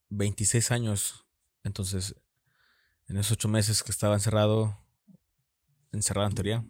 26 0.09 0.71
años. 0.71 1.25
Entonces, 1.63 2.15
en 3.07 3.17
esos 3.17 3.33
ocho 3.33 3.47
meses 3.49 3.83
que 3.83 3.91
estaba 3.91 4.15
encerrado, 4.15 4.77
encerrado 5.91 6.29
en 6.29 6.35
teoría, 6.35 6.65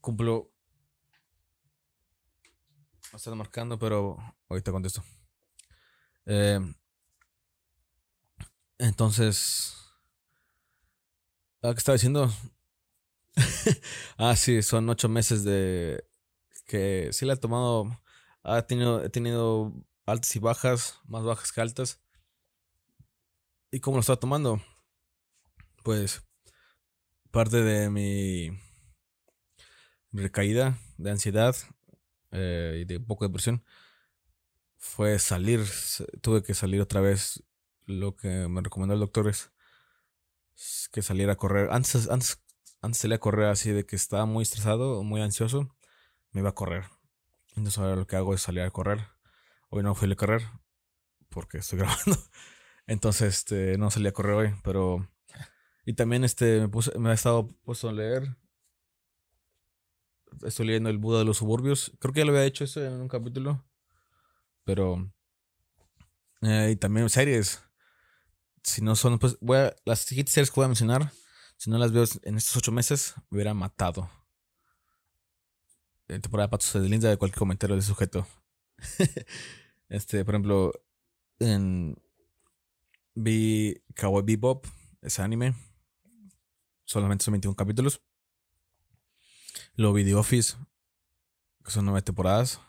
cumplo 0.00 0.52
me 3.12 3.16
están 3.18 3.36
marcando, 3.36 3.78
pero 3.78 4.16
ahorita 4.48 4.72
contesto. 4.72 5.02
Eh, 6.26 6.58
entonces. 8.78 9.76
¿Qué 11.60 11.68
estaba 11.70 11.94
diciendo? 11.94 12.30
ah, 14.18 14.34
sí, 14.36 14.62
son 14.62 14.88
ocho 14.88 15.08
meses 15.08 15.44
de. 15.44 16.04
que 16.66 17.10
sí 17.12 17.26
le 17.26 17.32
ha 17.32 17.36
tomado. 17.36 18.01
Ha 18.44 18.62
tenido, 18.62 19.04
he 19.04 19.08
tenido 19.08 19.72
altas 20.06 20.34
y 20.36 20.38
bajas, 20.38 20.98
más 21.06 21.24
bajas 21.24 21.52
que 21.52 21.60
altas. 21.60 22.00
¿Y 23.70 23.80
cómo 23.80 23.96
lo 23.96 24.00
está 24.00 24.16
tomando? 24.16 24.60
Pues. 25.82 26.22
Parte 27.30 27.62
de 27.62 27.88
mi 27.88 28.50
recaída 30.12 30.78
de 30.98 31.10
ansiedad 31.10 31.56
eh, 32.30 32.80
y 32.82 32.84
de 32.84 33.00
poco 33.00 33.24
de 33.24 33.28
depresión 33.28 33.64
fue 34.76 35.18
salir. 35.18 35.64
Tuve 36.20 36.42
que 36.42 36.54
salir 36.54 36.80
otra 36.80 37.00
vez. 37.00 37.42
Lo 37.86 38.16
que 38.16 38.48
me 38.48 38.60
recomendó 38.60 38.94
el 38.94 39.00
doctor 39.00 39.28
es 39.28 39.50
que 40.92 41.02
saliera 41.02 41.32
a 41.32 41.36
correr. 41.36 41.70
Antes, 41.70 42.08
antes, 42.10 42.42
antes 42.80 43.00
salía 43.00 43.16
a 43.16 43.20
correr 43.20 43.46
así 43.46 43.70
de 43.70 43.86
que 43.86 43.96
estaba 43.96 44.26
muy 44.26 44.42
estresado 44.42 45.02
muy 45.02 45.20
ansioso. 45.22 45.74
Me 46.32 46.40
iba 46.40 46.50
a 46.50 46.54
correr. 46.54 46.84
Entonces 47.56 47.78
ahora 47.78 47.96
lo 47.96 48.06
que 48.06 48.16
hago 48.16 48.34
es 48.34 48.42
salir 48.42 48.62
a 48.62 48.70
correr. 48.70 49.06
Hoy 49.70 49.82
no 49.82 49.94
fui 49.94 50.10
a 50.10 50.16
correr 50.16 50.42
porque 51.28 51.58
estoy 51.58 51.78
grabando. 51.80 52.18
Entonces 52.86 53.34
este, 53.34 53.78
no 53.78 53.90
salí 53.90 54.08
a 54.08 54.12
correr 54.12 54.34
hoy, 54.34 54.54
pero... 54.62 55.08
Y 55.84 55.94
también 55.94 56.22
este, 56.22 56.60
me, 56.60 56.68
puse, 56.68 56.96
me 56.98 57.10
he 57.10 57.14
estado 57.14 57.48
puesto 57.64 57.88
a 57.88 57.92
leer 57.92 58.36
estoy 60.44 60.66
leyendo 60.66 60.90
El 60.90 60.98
Buda 60.98 61.20
de 61.20 61.24
los 61.24 61.38
Suburbios. 61.38 61.92
Creo 61.98 62.12
que 62.12 62.20
ya 62.20 62.24
lo 62.24 62.32
había 62.32 62.44
hecho 62.44 62.64
eso 62.64 62.84
en 62.84 63.00
un 63.00 63.08
capítulo. 63.08 63.64
Pero. 64.64 65.12
Eh, 66.42 66.70
y 66.72 66.76
también 66.76 67.08
series. 67.10 67.62
Si 68.62 68.80
no 68.82 68.94
son, 68.94 69.18
pues, 69.18 69.36
voy 69.40 69.58
a, 69.58 69.76
las 69.84 70.00
siguientes 70.00 70.34
series 70.34 70.50
que 70.50 70.56
voy 70.56 70.66
a 70.66 70.68
mencionar, 70.68 71.12
si 71.56 71.70
no 71.70 71.78
las 71.78 71.92
veo 71.92 72.04
en 72.22 72.36
estos 72.36 72.56
ocho 72.56 72.72
meses, 72.72 73.14
me 73.28 73.36
hubiera 73.36 73.54
matado. 73.54 74.08
Temporada 76.20 76.46
de 76.46 76.50
Patos 76.50 76.68
se 76.68 76.80
deslinda 76.80 77.08
de 77.08 77.16
cualquier 77.16 77.38
comentario 77.38 77.76
de 77.76 77.82
sujeto. 77.82 78.26
este, 79.88 80.24
por 80.24 80.34
ejemplo, 80.34 80.72
en. 81.38 81.96
Vi 83.14 83.82
Cowboy 83.94 84.22
Bebop, 84.22 84.66
ese 85.02 85.22
anime. 85.22 85.54
Solamente 86.84 87.24
son 87.24 87.32
21 87.32 87.54
capítulos. 87.54 88.02
Lo 89.74 89.92
vi 89.92 90.04
The 90.04 90.14
Office, 90.14 90.56
que 91.64 91.70
son 91.70 91.84
nueve 91.84 92.02
temporadas. 92.02 92.60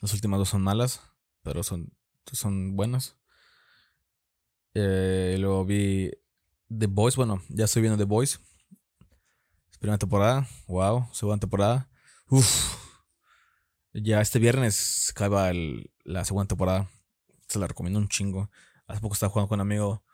Las 0.00 0.12
últimas 0.14 0.38
dos 0.38 0.50
son 0.50 0.62
malas, 0.62 1.00
pero 1.42 1.62
son, 1.62 1.92
son 2.32 2.76
buenas. 2.76 3.16
Eh, 4.74 5.36
luego 5.38 5.64
vi 5.64 6.10
The 6.68 6.86
Boys. 6.86 7.16
Bueno, 7.16 7.42
ya 7.48 7.64
estoy 7.64 7.82
viendo 7.82 7.98
The 7.98 8.04
Boys. 8.04 8.40
Primera 9.78 9.98
temporada. 9.98 10.48
Wow. 10.66 11.08
Segunda 11.12 11.40
temporada. 11.40 11.88
Uf. 12.28 12.77
Ya 13.92 14.20
este 14.20 14.38
viernes 14.38 15.10
acaba 15.10 15.50
la 16.04 16.24
segunda 16.24 16.46
temporada. 16.46 16.90
Se 17.48 17.58
la 17.58 17.66
recomiendo 17.66 17.98
un 17.98 18.08
chingo. 18.08 18.50
Hace 18.86 19.00
poco 19.00 19.14
estaba 19.14 19.30
jugando 19.30 19.48
con 19.48 19.60
un 19.60 19.62
amigo 19.62 20.04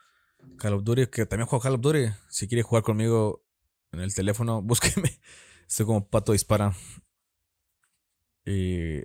Call 0.58 0.74
of 0.74 0.84
Duty, 0.84 1.08
que 1.08 1.26
también 1.26 1.46
juega 1.46 1.62
Call 1.62 1.74
of 1.74 1.80
Duty. 1.80 2.12
Si 2.28 2.46
quiere 2.46 2.62
jugar 2.62 2.82
conmigo 2.82 3.44
en 3.92 4.00
el 4.00 4.14
teléfono, 4.14 4.62
búsqueme. 4.62 5.20
Estoy 5.66 5.87
como 5.87 6.08
pato 6.08 6.32
dispara. 6.32 6.74
Y. 8.44 8.98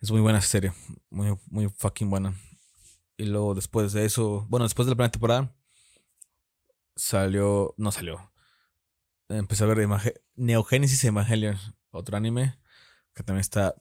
Es 0.00 0.10
muy 0.10 0.20
buena 0.20 0.40
serie. 0.40 0.72
Muy, 1.10 1.38
muy 1.46 1.68
fucking 1.68 2.10
buena. 2.10 2.34
Y 3.16 3.24
luego 3.24 3.54
después 3.54 3.92
de 3.92 4.04
eso. 4.06 4.46
Bueno, 4.48 4.64
después 4.64 4.86
de 4.86 4.90
la 4.90 4.96
primera 4.96 5.12
temporada. 5.12 5.54
Salió. 6.96 7.74
No 7.76 7.92
salió. 7.92 8.32
Empecé 9.28 9.62
a 9.62 9.66
ver 9.68 9.88
Neogénesis 10.34 11.04
Evangelion. 11.04 11.56
Otro 11.90 12.16
anime. 12.16 12.58
Que 13.14 13.22
también 13.22 13.40
está. 13.40 13.74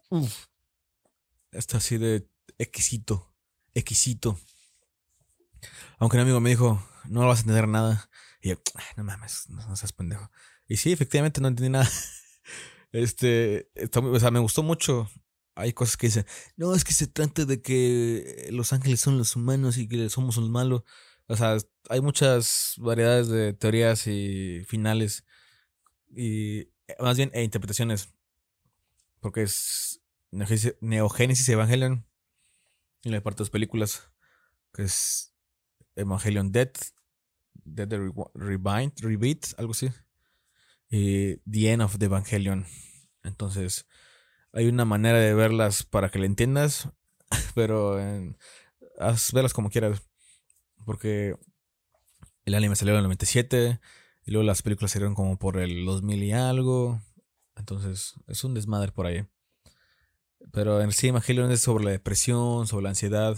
está 1.52 1.78
así 1.78 1.98
de 1.98 2.28
exquisito. 2.58 3.34
Exquisito. 3.74 4.40
Aunque 5.98 6.18
un 6.18 6.22
amigo 6.22 6.40
me 6.40 6.50
dijo, 6.50 6.82
no 7.06 7.26
vas 7.28 7.40
a 7.40 7.42
entender 7.42 7.68
nada. 7.68 8.10
Y 8.42 8.50
yo, 8.50 8.56
no 8.96 9.04
mames, 9.04 9.50
no, 9.50 9.76
seas 9.76 9.94
pendejo. 9.94 10.32
Y 10.68 10.78
sí, 10.78 10.92
efectivamente 10.92 11.42
no 11.42 11.48
entendí 11.48 11.70
nada. 11.70 11.90
Este, 12.92 13.70
o 14.02 14.20
sea, 14.20 14.32
me 14.32 14.40
gustó 14.40 14.64
mucho. 14.64 15.08
Hay 15.54 15.74
cosas 15.74 15.96
que 15.96 16.08
dicen, 16.08 16.26
no, 16.58 16.74
es 16.74 16.84
que 16.84 16.94
se 16.94 17.06
trata 17.06 17.46
de 17.46 17.62
que 17.62 18.48
los 18.52 18.74
ángeles 18.74 19.00
son 19.00 19.20
los 19.20 19.36
humanos 19.36 19.78
y 19.78 19.88
que 19.88 20.10
somos 20.10 20.38
los 20.38 20.50
malos. 20.50 20.82
O 21.28 21.36
sea, 21.38 21.58
hay 21.88 22.02
muchas 22.02 22.74
variedades 22.78 23.28
de 23.28 23.54
teorías 23.54 24.08
y 24.08 24.66
finales. 24.68 25.24
Y 26.10 26.70
más 27.00 27.18
bien, 27.18 27.32
e 27.34 27.44
interpretaciones. 27.44 28.14
Porque 29.20 29.44
es 29.44 30.02
Neogénesis 30.32 31.50
Evangelion. 31.50 32.06
Y 33.04 33.10
la 33.10 33.22
parte 33.22 33.40
de 33.40 33.44
las 33.46 33.50
películas. 33.50 34.12
Que 34.74 34.84
es 34.84 35.34
Evangelion 35.96 36.52
Death 36.52 36.78
Dead 37.76 37.90
Rebind, 38.34 38.94
Rebeat, 39.02 39.54
algo 39.58 39.72
así. 39.72 39.90
y 40.90 41.38
The 41.38 41.72
End 41.72 41.82
of 41.82 41.98
the 41.98 42.06
Evangelion. 42.06 42.66
Entonces, 43.24 43.88
hay 44.54 44.68
una 44.68 44.86
manera 44.86 45.20
de 45.20 45.34
verlas 45.34 45.84
para 45.84 46.10
que 46.10 46.20
le 46.20 46.26
entiendas, 46.26 46.90
pero 47.56 48.00
eh, 48.00 48.36
haz 49.00 49.32
verlas 49.34 49.54
como 49.54 49.70
quieras. 49.70 50.02
Porque 50.86 51.36
el 52.46 52.56
anime 52.56 52.76
salió 52.76 52.94
en 52.94 53.00
el 53.00 53.04
97 53.04 53.80
y 54.26 54.32
luego 54.32 54.46
las 54.46 54.62
películas 54.62 54.92
salieron 54.92 55.16
como 55.16 55.38
por 55.38 55.58
el 55.58 55.86
2000 55.86 56.24
y 56.24 56.32
algo. 56.32 57.02
Entonces, 57.56 58.14
es 58.28 58.44
un 58.44 58.54
desmadre 58.54 58.92
por 58.92 59.06
ahí. 59.06 59.26
Pero 60.52 60.82
en 60.82 60.92
sí, 60.92 61.08
Evangelion 61.08 61.52
es 61.52 61.62
sobre 61.62 61.84
la 61.84 61.92
depresión, 61.92 62.68
sobre 62.68 62.84
la 62.84 62.90
ansiedad, 62.90 63.38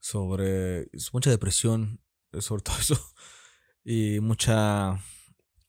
sobre 0.00 0.88
mucha 1.12 1.30
depresión, 1.30 2.00
sobre 2.40 2.62
todo 2.64 2.78
eso. 2.78 2.98
Y 3.84 4.20
mucha, 4.20 5.02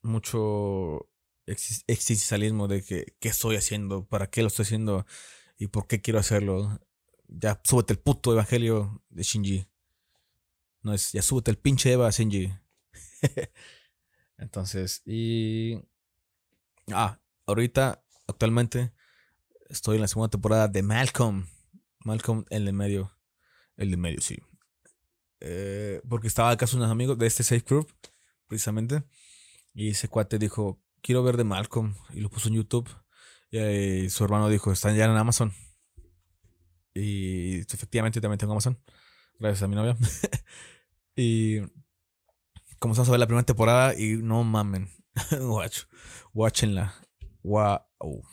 mucho 0.02 1.10
existencialismo 1.46 2.68
de 2.68 2.84
que 2.84 3.16
qué 3.20 3.30
estoy 3.30 3.56
haciendo, 3.56 4.06
para 4.06 4.30
qué 4.30 4.42
lo 4.42 4.48
estoy 4.48 4.64
haciendo 4.64 5.06
y 5.58 5.68
por 5.68 5.88
qué 5.88 6.02
quiero 6.02 6.20
hacerlo. 6.20 6.80
Ya 7.28 7.60
súbete 7.64 7.94
el 7.94 8.00
puto 8.00 8.34
evangelio 8.34 9.04
de 9.10 9.24
Shinji. 9.24 9.68
No 10.82 10.94
es, 10.94 11.12
ya 11.12 11.22
súbete 11.22 11.52
el 11.52 11.58
pinche 11.58 11.92
Eva 11.92 12.10
Shinji. 12.10 12.54
Entonces, 14.40 15.02
y. 15.06 15.80
Ah, 16.92 17.20
ahorita, 17.46 18.04
actualmente, 18.28 18.94
estoy 19.70 19.96
en 19.96 20.02
la 20.02 20.08
segunda 20.08 20.30
temporada 20.30 20.68
de 20.68 20.82
Malcolm. 20.82 21.48
Malcolm, 22.00 22.46
el 22.50 22.66
de 22.66 22.72
medio. 22.72 23.12
El 23.78 23.92
de 23.92 23.98
medio, 23.98 24.22
sí. 24.22 24.40
Eh, 25.42 26.02
porque 26.10 26.28
estaba 26.28 26.52
acá 26.52 26.66
unos 26.74 26.90
amigos 26.90 27.18
de 27.18 27.28
este 27.28 27.44
Safe 27.44 27.64
Group, 27.68 27.92
precisamente. 28.48 29.04
Y 29.74 29.90
ese 29.90 30.08
cuate 30.08 30.40
dijo, 30.40 30.82
quiero 31.02 31.24
ver 31.24 31.38
de 31.38 31.44
Malcolm. 31.44 31.96
Y 32.14 32.22
lo 32.22 32.30
puso 32.30 32.50
en 32.50 32.56
YouTube. 32.56 32.90
Y 33.52 34.10
su 34.10 34.24
hermano 34.24 34.50
dijo, 34.50 34.72
están 34.72 34.96
ya 34.96 35.06
en 35.06 35.12
Amazon. 35.12 35.54
Y 36.94 37.60
efectivamente 37.60 38.22
también 38.22 38.40
tengo 38.40 38.54
Amazon. 38.54 38.80
Gracias 39.38 39.64
a 39.64 39.68
mi 39.68 39.76
novia. 39.76 39.96
y 41.16 41.60
comenzamos 42.80 43.10
a 43.10 43.12
ver 43.12 43.20
la 43.20 43.28
primera 43.28 43.46
temporada 43.46 43.94
y 43.94 44.18
no 44.18 44.44
mamen. 44.44 44.90
Watch, 45.42 45.84
watchenla. 46.34 46.94
Wow. 47.44 48.24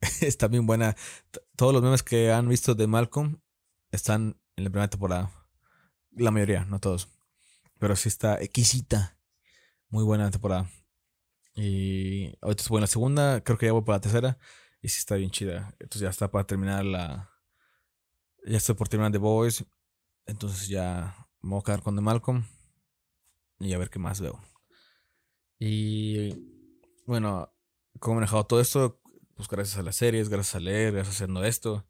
Está 0.20 0.48
bien 0.48 0.66
buena. 0.66 0.96
Todos 1.56 1.72
los 1.72 1.82
memes 1.82 2.02
que 2.02 2.32
han 2.32 2.48
visto 2.48 2.74
de 2.74 2.86
Malcolm 2.86 3.40
están 3.90 4.40
en 4.56 4.64
la 4.64 4.70
primera 4.70 4.88
temporada. 4.88 5.30
La 6.12 6.30
mayoría, 6.30 6.64
no 6.64 6.78
todos. 6.78 7.08
Pero 7.78 7.96
sí 7.96 8.08
está 8.08 8.40
exquisita. 8.40 9.18
Muy 9.88 10.04
buena 10.04 10.30
temporada. 10.30 10.70
Y 11.54 12.36
ahorita 12.40 12.62
estoy 12.62 12.76
en 12.76 12.80
la 12.82 12.86
segunda. 12.86 13.40
Creo 13.42 13.58
que 13.58 13.66
ya 13.66 13.72
voy 13.72 13.82
para 13.82 13.96
la 13.98 14.00
tercera. 14.00 14.38
Y 14.80 14.88
sí 14.88 14.98
está 14.98 15.16
bien 15.16 15.30
chida. 15.30 15.74
Entonces 15.80 16.02
ya 16.02 16.10
está 16.10 16.30
para 16.30 16.46
terminar 16.46 16.84
la. 16.84 17.30
Ya 18.46 18.58
estoy 18.58 18.74
por 18.74 18.88
terminar 18.88 19.12
The 19.12 19.18
Boys. 19.18 19.64
Entonces 20.26 20.68
ya 20.68 21.26
me 21.42 21.50
voy 21.50 21.60
a 21.60 21.64
quedar 21.64 21.82
con 21.82 21.96
The 21.96 22.02
Malcolm. 22.02 22.44
Y 23.58 23.72
a 23.72 23.78
ver 23.78 23.90
qué 23.90 23.98
más 23.98 24.20
veo. 24.20 24.40
Y 25.58 26.30
bueno, 27.06 27.52
como 28.00 28.14
he 28.14 28.16
manejado 28.16 28.44
todo 28.44 28.60
esto, 28.60 29.00
pues 29.34 29.48
gracias 29.48 29.78
a 29.78 29.82
las 29.82 29.96
series, 29.96 30.28
gracias 30.28 30.56
a 30.56 30.60
leer, 30.60 30.92
gracias 30.92 31.20
a 31.20 31.24
haciendo 31.24 31.44
esto. 31.44 31.86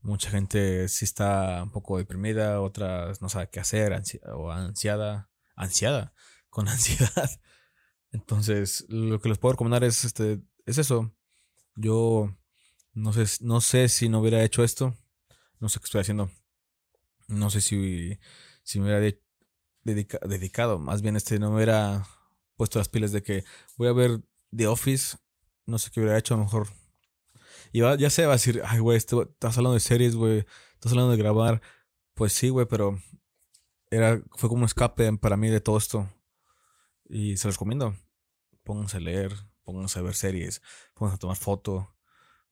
Mucha 0.00 0.30
gente 0.30 0.88
sí 0.88 1.04
está 1.04 1.62
un 1.62 1.70
poco 1.70 1.98
deprimida, 1.98 2.60
otras 2.60 3.20
no 3.20 3.28
sabe 3.28 3.50
qué 3.50 3.60
hacer, 3.60 4.00
o 4.32 4.50
ansiada, 4.50 5.30
ansiada, 5.56 6.14
con 6.50 6.68
ansiedad. 6.68 7.30
Entonces, 8.12 8.86
lo 8.88 9.20
que 9.20 9.28
les 9.28 9.38
puedo 9.38 9.52
recomendar 9.52 9.84
es 9.84 10.04
este 10.04 10.40
es 10.66 10.78
eso. 10.78 11.14
Yo 11.76 12.34
no 12.94 13.12
sé, 13.12 13.24
no 13.44 13.60
sé 13.60 13.88
si 13.88 14.08
no 14.08 14.20
hubiera 14.20 14.42
hecho 14.42 14.64
esto, 14.64 14.96
no 15.60 15.68
sé 15.68 15.78
qué 15.80 15.84
estoy 15.84 16.00
haciendo. 16.00 16.30
No 17.28 17.50
sé 17.50 17.60
si, 17.60 18.18
si 18.62 18.78
me 18.78 18.86
hubiera 18.86 19.00
dedicado, 19.94 20.78
más 20.78 21.02
bien 21.02 21.16
este 21.16 21.38
no 21.38 21.50
me 21.50 21.56
hubiera 21.56 22.06
puesto 22.56 22.78
las 22.78 22.88
pilas 22.88 23.12
de 23.12 23.22
que 23.22 23.44
voy 23.76 23.88
a 23.88 23.92
ver 23.92 24.20
The 24.54 24.66
Office, 24.66 25.16
no 25.66 25.78
sé 25.78 25.90
qué 25.90 26.00
hubiera 26.00 26.18
hecho, 26.18 26.34
a 26.34 26.38
lo 26.38 26.44
mejor 26.44 26.68
y 27.72 27.80
ya 27.80 28.10
se 28.10 28.26
va 28.26 28.32
a 28.32 28.36
decir, 28.36 28.62
ay, 28.64 28.78
güey, 28.78 28.96
estás 28.96 29.58
hablando 29.58 29.74
de 29.74 29.80
series, 29.80 30.16
güey, 30.16 30.46
estás 30.74 30.92
hablando 30.92 31.12
de 31.12 31.18
grabar. 31.18 31.60
Pues 32.14 32.32
sí, 32.32 32.48
güey, 32.48 32.66
pero 32.66 33.00
era, 33.90 34.20
fue 34.36 34.48
como 34.48 34.60
un 34.60 34.66
escape 34.66 35.16
para 35.18 35.36
mí 35.36 35.48
de 35.48 35.60
todo 35.60 35.78
esto. 35.78 36.08
Y 37.08 37.36
se 37.36 37.48
los 37.48 37.56
recomiendo. 37.56 37.94
Pónganse 38.64 38.98
a 38.98 39.00
leer, 39.00 39.34
pónganse 39.64 39.98
a 39.98 40.02
ver 40.02 40.14
series, 40.14 40.62
pónganse 40.94 41.16
a 41.16 41.18
tomar 41.18 41.36
fotos, 41.36 41.86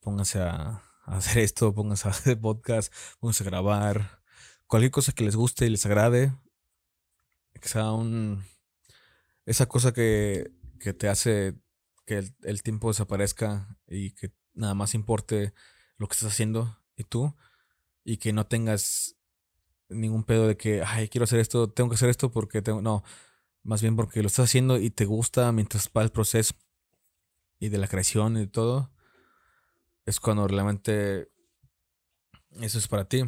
pónganse 0.01 0.41
a, 0.41 0.83
hacer 1.05 1.39
esto, 1.39 1.75
pónganse 1.75 2.09
a 2.09 2.11
hacer 2.11 2.41
podcast, 2.41 2.93
pónganse 3.19 3.45
a 3.45 3.47
grabar. 3.47 4.23
Cualquier 4.67 4.91
cosa 4.91 5.13
que 5.13 5.25
les 5.25 5.37
guste 5.37 5.67
y 5.67 5.71
les 5.71 5.87
agrade, 5.87 6.33
sea 7.63 7.93
un... 7.93 8.45
Esa 9.45 9.67
cosa 9.67 9.93
que, 9.93 10.51
que 10.81 10.93
te 10.93 11.09
hace 11.09 11.55
que 12.05 12.19
el, 12.19 12.35
el 12.43 12.63
tiempo 12.63 12.89
desaparezca 12.89 13.77
y 13.89 14.13
que 14.13 14.33
nada 14.55 14.75
más 14.75 14.95
importe 14.95 15.53
lo 15.99 16.09
que 16.09 16.15
estás 16.15 16.33
haciendo 16.33 16.79
y 16.97 17.05
tú, 17.05 17.35
y 18.05 18.19
que 18.19 18.33
no 18.33 18.47
tengas 18.47 19.17
ningún 19.89 20.25
pedo 20.25 20.49
de 20.49 20.57
que, 20.57 20.83
ay, 20.83 21.09
quiero 21.09 21.25
hacer 21.25 21.41
esto, 21.41 21.69
tengo 21.71 21.91
que 21.91 21.95
hacer 21.95 22.09
esto 22.09 22.31
porque 22.31 22.63
tengo, 22.63 22.83
no, 22.83 23.05
más 23.63 23.83
bien 23.83 23.97
porque 23.97 24.23
lo 24.23 24.29
estás 24.29 24.47
haciendo 24.47 24.79
y 24.79 24.91
te 24.91 25.05
gusta 25.05 25.51
mientras 25.53 25.91
va 25.97 26.03
el 26.03 26.11
proceso 26.11 26.55
y 27.59 27.69
de 27.69 27.79
la 27.79 27.89
creación 27.89 28.37
y 28.37 28.47
todo, 28.47 28.91
es 30.05 30.21
cuando 30.21 30.47
realmente 30.47 31.31
eso 32.61 32.79
es 32.79 32.89
para 32.89 33.09
ti. 33.09 33.23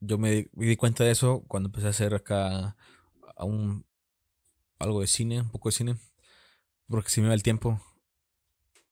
Yo 0.00 0.18
me 0.18 0.48
di, 0.52 0.76
cuenta 0.76 1.04
de 1.04 1.10
eso 1.10 1.44
cuando 1.46 1.68
empecé 1.68 1.88
a 1.88 1.90
hacer 1.90 2.14
acá 2.14 2.76
a 3.40 3.44
un, 3.46 3.86
algo 4.78 5.00
de 5.00 5.06
cine, 5.06 5.40
un 5.40 5.50
poco 5.50 5.70
de 5.70 5.74
cine, 5.74 5.96
porque 6.88 7.10
si 7.10 7.20
me 7.20 7.28
va 7.28 7.34
el 7.34 7.42
tiempo 7.42 7.80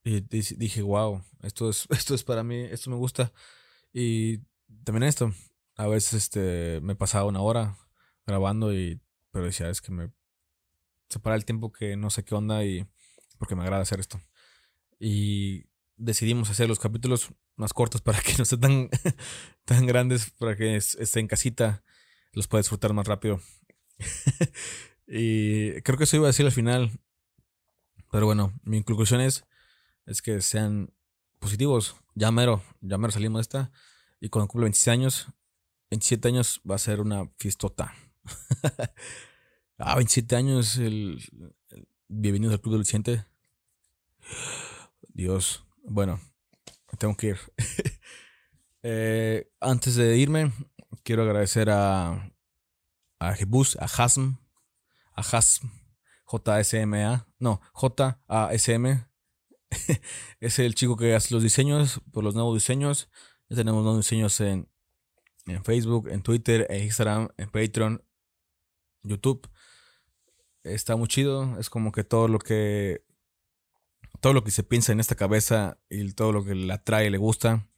y 0.03 0.21
dije, 0.21 0.83
wow, 0.83 1.23
esto 1.43 1.69
es, 1.69 1.87
esto 1.91 2.15
es 2.15 2.25
para 2.25 2.43
mí, 2.43 2.57
esto 2.57 2.91
me 2.91 2.97
gusta. 2.97 3.33
Y 3.93 4.39
también 4.85 5.05
esto, 5.05 5.33
a 5.77 5.87
veces 5.87 6.15
este, 6.15 6.81
me 6.83 6.97
pasaba 6.97 7.27
una 7.27 7.43
hora 7.43 7.77
grabando 8.27 8.75
y, 8.75 9.01
pero 9.31 9.45
decía, 9.45 9.69
es 9.69 9.81
que 9.81 9.93
me 9.93 10.11
separa 11.09 11.37
el 11.37 11.45
tiempo 11.45 11.73
que 11.73 11.97
no 11.97 12.11
sé 12.11 12.25
qué 12.25 12.35
onda 12.35 12.65
y 12.65 12.87
porque 13.39 13.55
me 13.55 13.63
agrada 13.63 13.83
hacer 13.83 14.01
esto. 14.01 14.21
Y 14.99 15.67
decidimos 15.97 16.51
hacer 16.51 16.69
los 16.69 16.79
capítulos 16.79 17.33
más 17.57 17.73
cortos 17.75 18.01
para 18.01 18.21
que 18.21 18.35
no 18.39 18.45
sean 18.45 18.61
tan, 18.61 18.91
tan 19.65 19.87
grandes, 19.87 20.31
para 20.31 20.57
que 20.57 20.77
esté 20.77 21.21
en 21.21 21.29
casita, 21.29 21.83
los 22.33 22.49
pueda 22.49 22.63
disfrutar 22.63 22.93
más 22.95 23.07
rápido. 23.07 23.41
y 25.07 25.81
creo 25.83 25.99
que 25.99 26.05
eso 26.05 26.17
iba 26.17 26.27
a 26.27 26.29
decir 26.29 26.47
al 26.47 26.53
final. 26.53 26.91
Pero 28.11 28.27
bueno, 28.27 28.53
mi 28.63 28.83
conclusión 28.83 29.21
es 29.21 29.45
es 30.09 30.23
que 30.23 30.41
sean 30.41 30.93
positivos. 31.39 31.97
Ya 32.15 32.33
mero, 32.33 32.63
ya 32.81 32.99
mero 32.99 33.13
salimos 33.13 33.39
de 33.39 33.43
esta. 33.43 33.73
Y 34.21 34.31
cuando 34.31 34.49
cumple 34.49 34.65
26 34.65 34.89
años, 34.89 35.29
27 35.91 36.29
años 36.29 36.61
va 36.69 36.75
a 36.75 36.79
ser 36.79 37.01
una 37.01 37.31
fiestota. 37.37 37.95
ah, 39.79 39.95
27 39.95 40.35
años, 40.35 40.79
el, 40.79 41.23
bienvenidos 42.09 42.55
al 42.55 42.61
Club 42.61 42.75
del 42.75 42.83
Vicente. 42.83 43.25
Dios. 45.09 45.65
Bueno, 45.83 46.21
tengo 46.99 47.17
que 47.17 47.29
ir. 47.29 47.39
Eh, 48.85 49.51
antes 49.61 49.97
de 49.97 50.17
irme, 50.17 50.53
quiero 51.03 51.25
agradecer 51.25 51.69
a, 51.69 52.33
a 53.19 53.35
Jebus, 53.35 53.77
a 53.77 53.87
Hasm, 53.87 54.39
a 55.15 55.23
Hasm, 55.23 55.69
J-S-M-A, 56.25 57.27
no, 57.39 57.61
J-A-S-M, 57.73 59.09
es 60.41 60.59
el 60.59 60.75
chico 60.75 60.97
que 60.97 61.15
hace 61.15 61.35
los 61.35 61.43
diseños, 61.43 62.01
por 62.13 62.25
los 62.25 62.35
nuevos 62.35 62.55
diseños. 62.55 63.09
Ya 63.49 63.57
tenemos 63.57 63.83
nuevos 63.83 64.05
diseños 64.05 64.41
en, 64.41 64.69
en 65.47 65.65
Facebook, 65.65 66.09
en 66.09 66.23
Twitter, 66.23 66.67
en 66.71 66.85
Instagram, 66.85 67.29
en 67.37 67.51
Patreon, 67.51 68.05
YouTube. 69.03 69.49
Está 70.65 70.97
muy 70.97 71.09
chido. 71.09 71.59
Es 71.59 71.71
como 71.71 71.93
que 71.93 72.05
todo 72.05 72.29
lo 72.29 72.39
que. 72.39 73.05
Todo 74.21 74.33
lo 74.33 74.43
que 74.43 74.51
se 74.51 74.65
piensa 74.65 74.93
en 74.93 75.01
esta 75.01 75.15
cabeza 75.15 75.79
y 75.89 76.13
todo 76.13 76.33
lo 76.33 76.45
que 76.45 76.55
le 76.55 76.73
atrae 76.73 77.07
y 77.07 77.11
le 77.11 77.19
gusta 77.19 77.69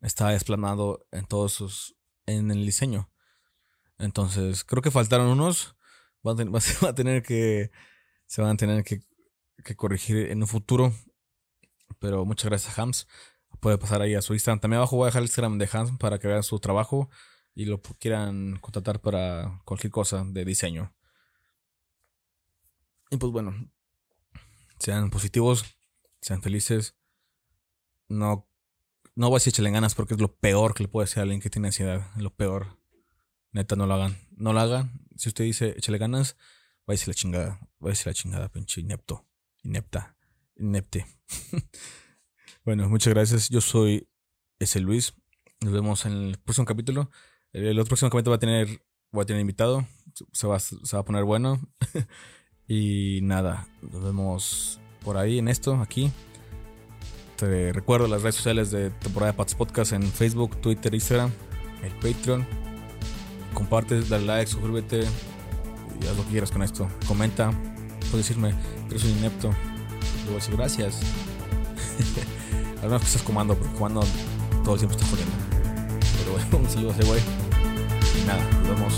está 0.00 0.32
explanado 0.34 1.06
en 1.12 1.26
todos 1.26 1.52
sus. 1.52 1.96
en 2.26 2.50
el 2.50 2.64
diseño. 2.64 3.10
Entonces, 3.98 4.64
creo 4.64 4.82
que 4.82 4.90
faltaron 4.90 5.28
unos. 5.28 5.76
Van 6.22 6.38
a, 6.88 6.94
tener 6.94 7.22
que. 7.22 7.70
Se 8.26 8.42
van 8.42 8.52
a 8.52 8.56
tener 8.56 8.84
que, 8.84 9.02
que 9.64 9.76
corregir 9.76 10.30
en 10.30 10.42
un 10.42 10.48
futuro. 10.48 10.92
Pero 11.98 12.24
muchas 12.24 12.50
gracias, 12.50 12.78
Hams. 12.78 13.06
Puede 13.60 13.78
pasar 13.78 14.02
ahí 14.02 14.14
a 14.14 14.22
su 14.22 14.34
Instagram. 14.34 14.60
También 14.60 14.78
abajo 14.78 14.96
voy 14.96 15.04
a 15.04 15.06
dejar 15.06 15.22
el 15.22 15.26
Instagram 15.26 15.58
de 15.58 15.68
Hams 15.72 15.98
para 15.98 16.18
que 16.18 16.28
vean 16.28 16.42
su 16.42 16.58
trabajo 16.58 17.08
y 17.54 17.64
lo 17.64 17.80
quieran 17.80 18.58
contratar 18.60 19.00
para 19.00 19.62
cualquier 19.64 19.90
cosa 19.90 20.24
de 20.26 20.44
diseño. 20.44 20.94
Y 23.10 23.16
pues 23.16 23.32
bueno, 23.32 23.54
Sean 24.78 25.10
positivos, 25.10 25.64
sean 26.20 26.42
felices. 26.42 26.96
No, 28.08 28.48
no 29.14 29.28
voy 29.28 29.36
a 29.36 29.42
decir 29.42 29.70
ganas 29.70 29.94
porque 29.94 30.14
es 30.14 30.20
lo 30.20 30.36
peor 30.36 30.74
que 30.74 30.84
le 30.84 30.88
puede 30.88 31.06
decir 31.06 31.20
a 31.20 31.22
alguien 31.22 31.40
que 31.40 31.50
tiene 31.50 31.68
ansiedad. 31.68 32.10
Lo 32.16 32.34
peor. 32.34 32.78
Neta, 33.56 33.74
no 33.74 33.86
lo 33.86 33.94
hagan. 33.94 34.18
No 34.36 34.52
lo 34.52 34.60
hagan. 34.60 34.90
Si 35.16 35.30
usted 35.30 35.44
dice 35.44 35.74
échale 35.78 35.96
ganas, 35.96 36.36
va 36.86 36.92
decir 36.92 37.08
la 37.08 37.14
chingada. 37.14 37.58
Va 37.82 37.88
decir 37.88 38.06
la 38.06 38.12
chingada, 38.12 38.50
pinche 38.50 38.82
inepto. 38.82 39.24
Inepta. 39.62 40.14
Inepte. 40.56 41.06
bueno, 42.66 42.86
muchas 42.90 43.14
gracias. 43.14 43.48
Yo 43.48 43.62
soy 43.62 44.10
ese 44.58 44.80
Luis. 44.80 45.14
Nos 45.62 45.72
vemos 45.72 46.04
en 46.04 46.12
el 46.12 46.38
próximo 46.38 46.66
capítulo. 46.66 47.10
El, 47.54 47.78
otro 47.78 47.88
próximo 47.88 48.10
capítulo 48.10 48.32
va 48.32 48.36
a 48.36 48.40
tener, 48.40 48.82
voy 49.10 49.22
a 49.22 49.24
tener 49.24 49.40
invitado. 49.40 49.86
Se 50.32 50.46
va, 50.46 50.60
se 50.60 50.76
va 50.92 51.00
a 51.00 51.04
poner 51.06 51.24
bueno. 51.24 51.58
y 52.68 53.20
nada, 53.22 53.66
nos 53.80 54.04
vemos 54.04 54.80
por 55.02 55.16
ahí 55.16 55.38
en 55.38 55.48
esto, 55.48 55.76
aquí. 55.76 56.12
Te 57.36 57.72
recuerdo 57.72 58.06
las 58.06 58.20
redes 58.20 58.34
sociales 58.34 58.70
de 58.70 58.90
temporada 58.90 59.32
de 59.32 59.38
Pats 59.38 59.54
Podcast 59.54 59.92
en 59.92 60.02
Facebook, 60.02 60.60
Twitter, 60.60 60.92
Instagram, 60.92 61.32
el 61.82 61.92
Patreon. 61.94 62.65
Comparte, 63.56 64.02
dale 64.02 64.26
like, 64.26 64.50
suscríbete 64.50 65.00
y 65.00 66.06
haz 66.06 66.14
lo 66.14 66.24
que 66.24 66.30
quieras 66.32 66.50
con 66.50 66.62
esto. 66.62 66.86
Comenta, 67.08 67.50
puedes 68.10 68.28
decirme 68.28 68.54
que 68.90 68.98
soy 68.98 69.12
inepto. 69.12 69.48
Yo 69.48 70.26
voy 70.26 70.32
a 70.32 70.36
decir 70.36 70.56
gracias. 70.56 71.00
Al 72.82 72.88
menos 72.88 73.00
que 73.00 73.06
estás 73.06 73.22
comando, 73.22 73.56
porque 73.56 73.72
comando 73.74 74.02
todo 74.62 74.74
el 74.74 74.80
tiempo 74.80 74.94
está 74.94 75.08
jodiendo. 75.08 75.34
Pero 76.18 76.32
bueno, 76.32 76.58
un 76.68 76.70
saludo 76.70 76.90
a 76.90 76.94
ese 76.96 77.04
güey. 77.04 77.20
Y 78.22 78.26
nada, 78.26 78.44
nos 78.60 78.68
vemos 78.68 78.94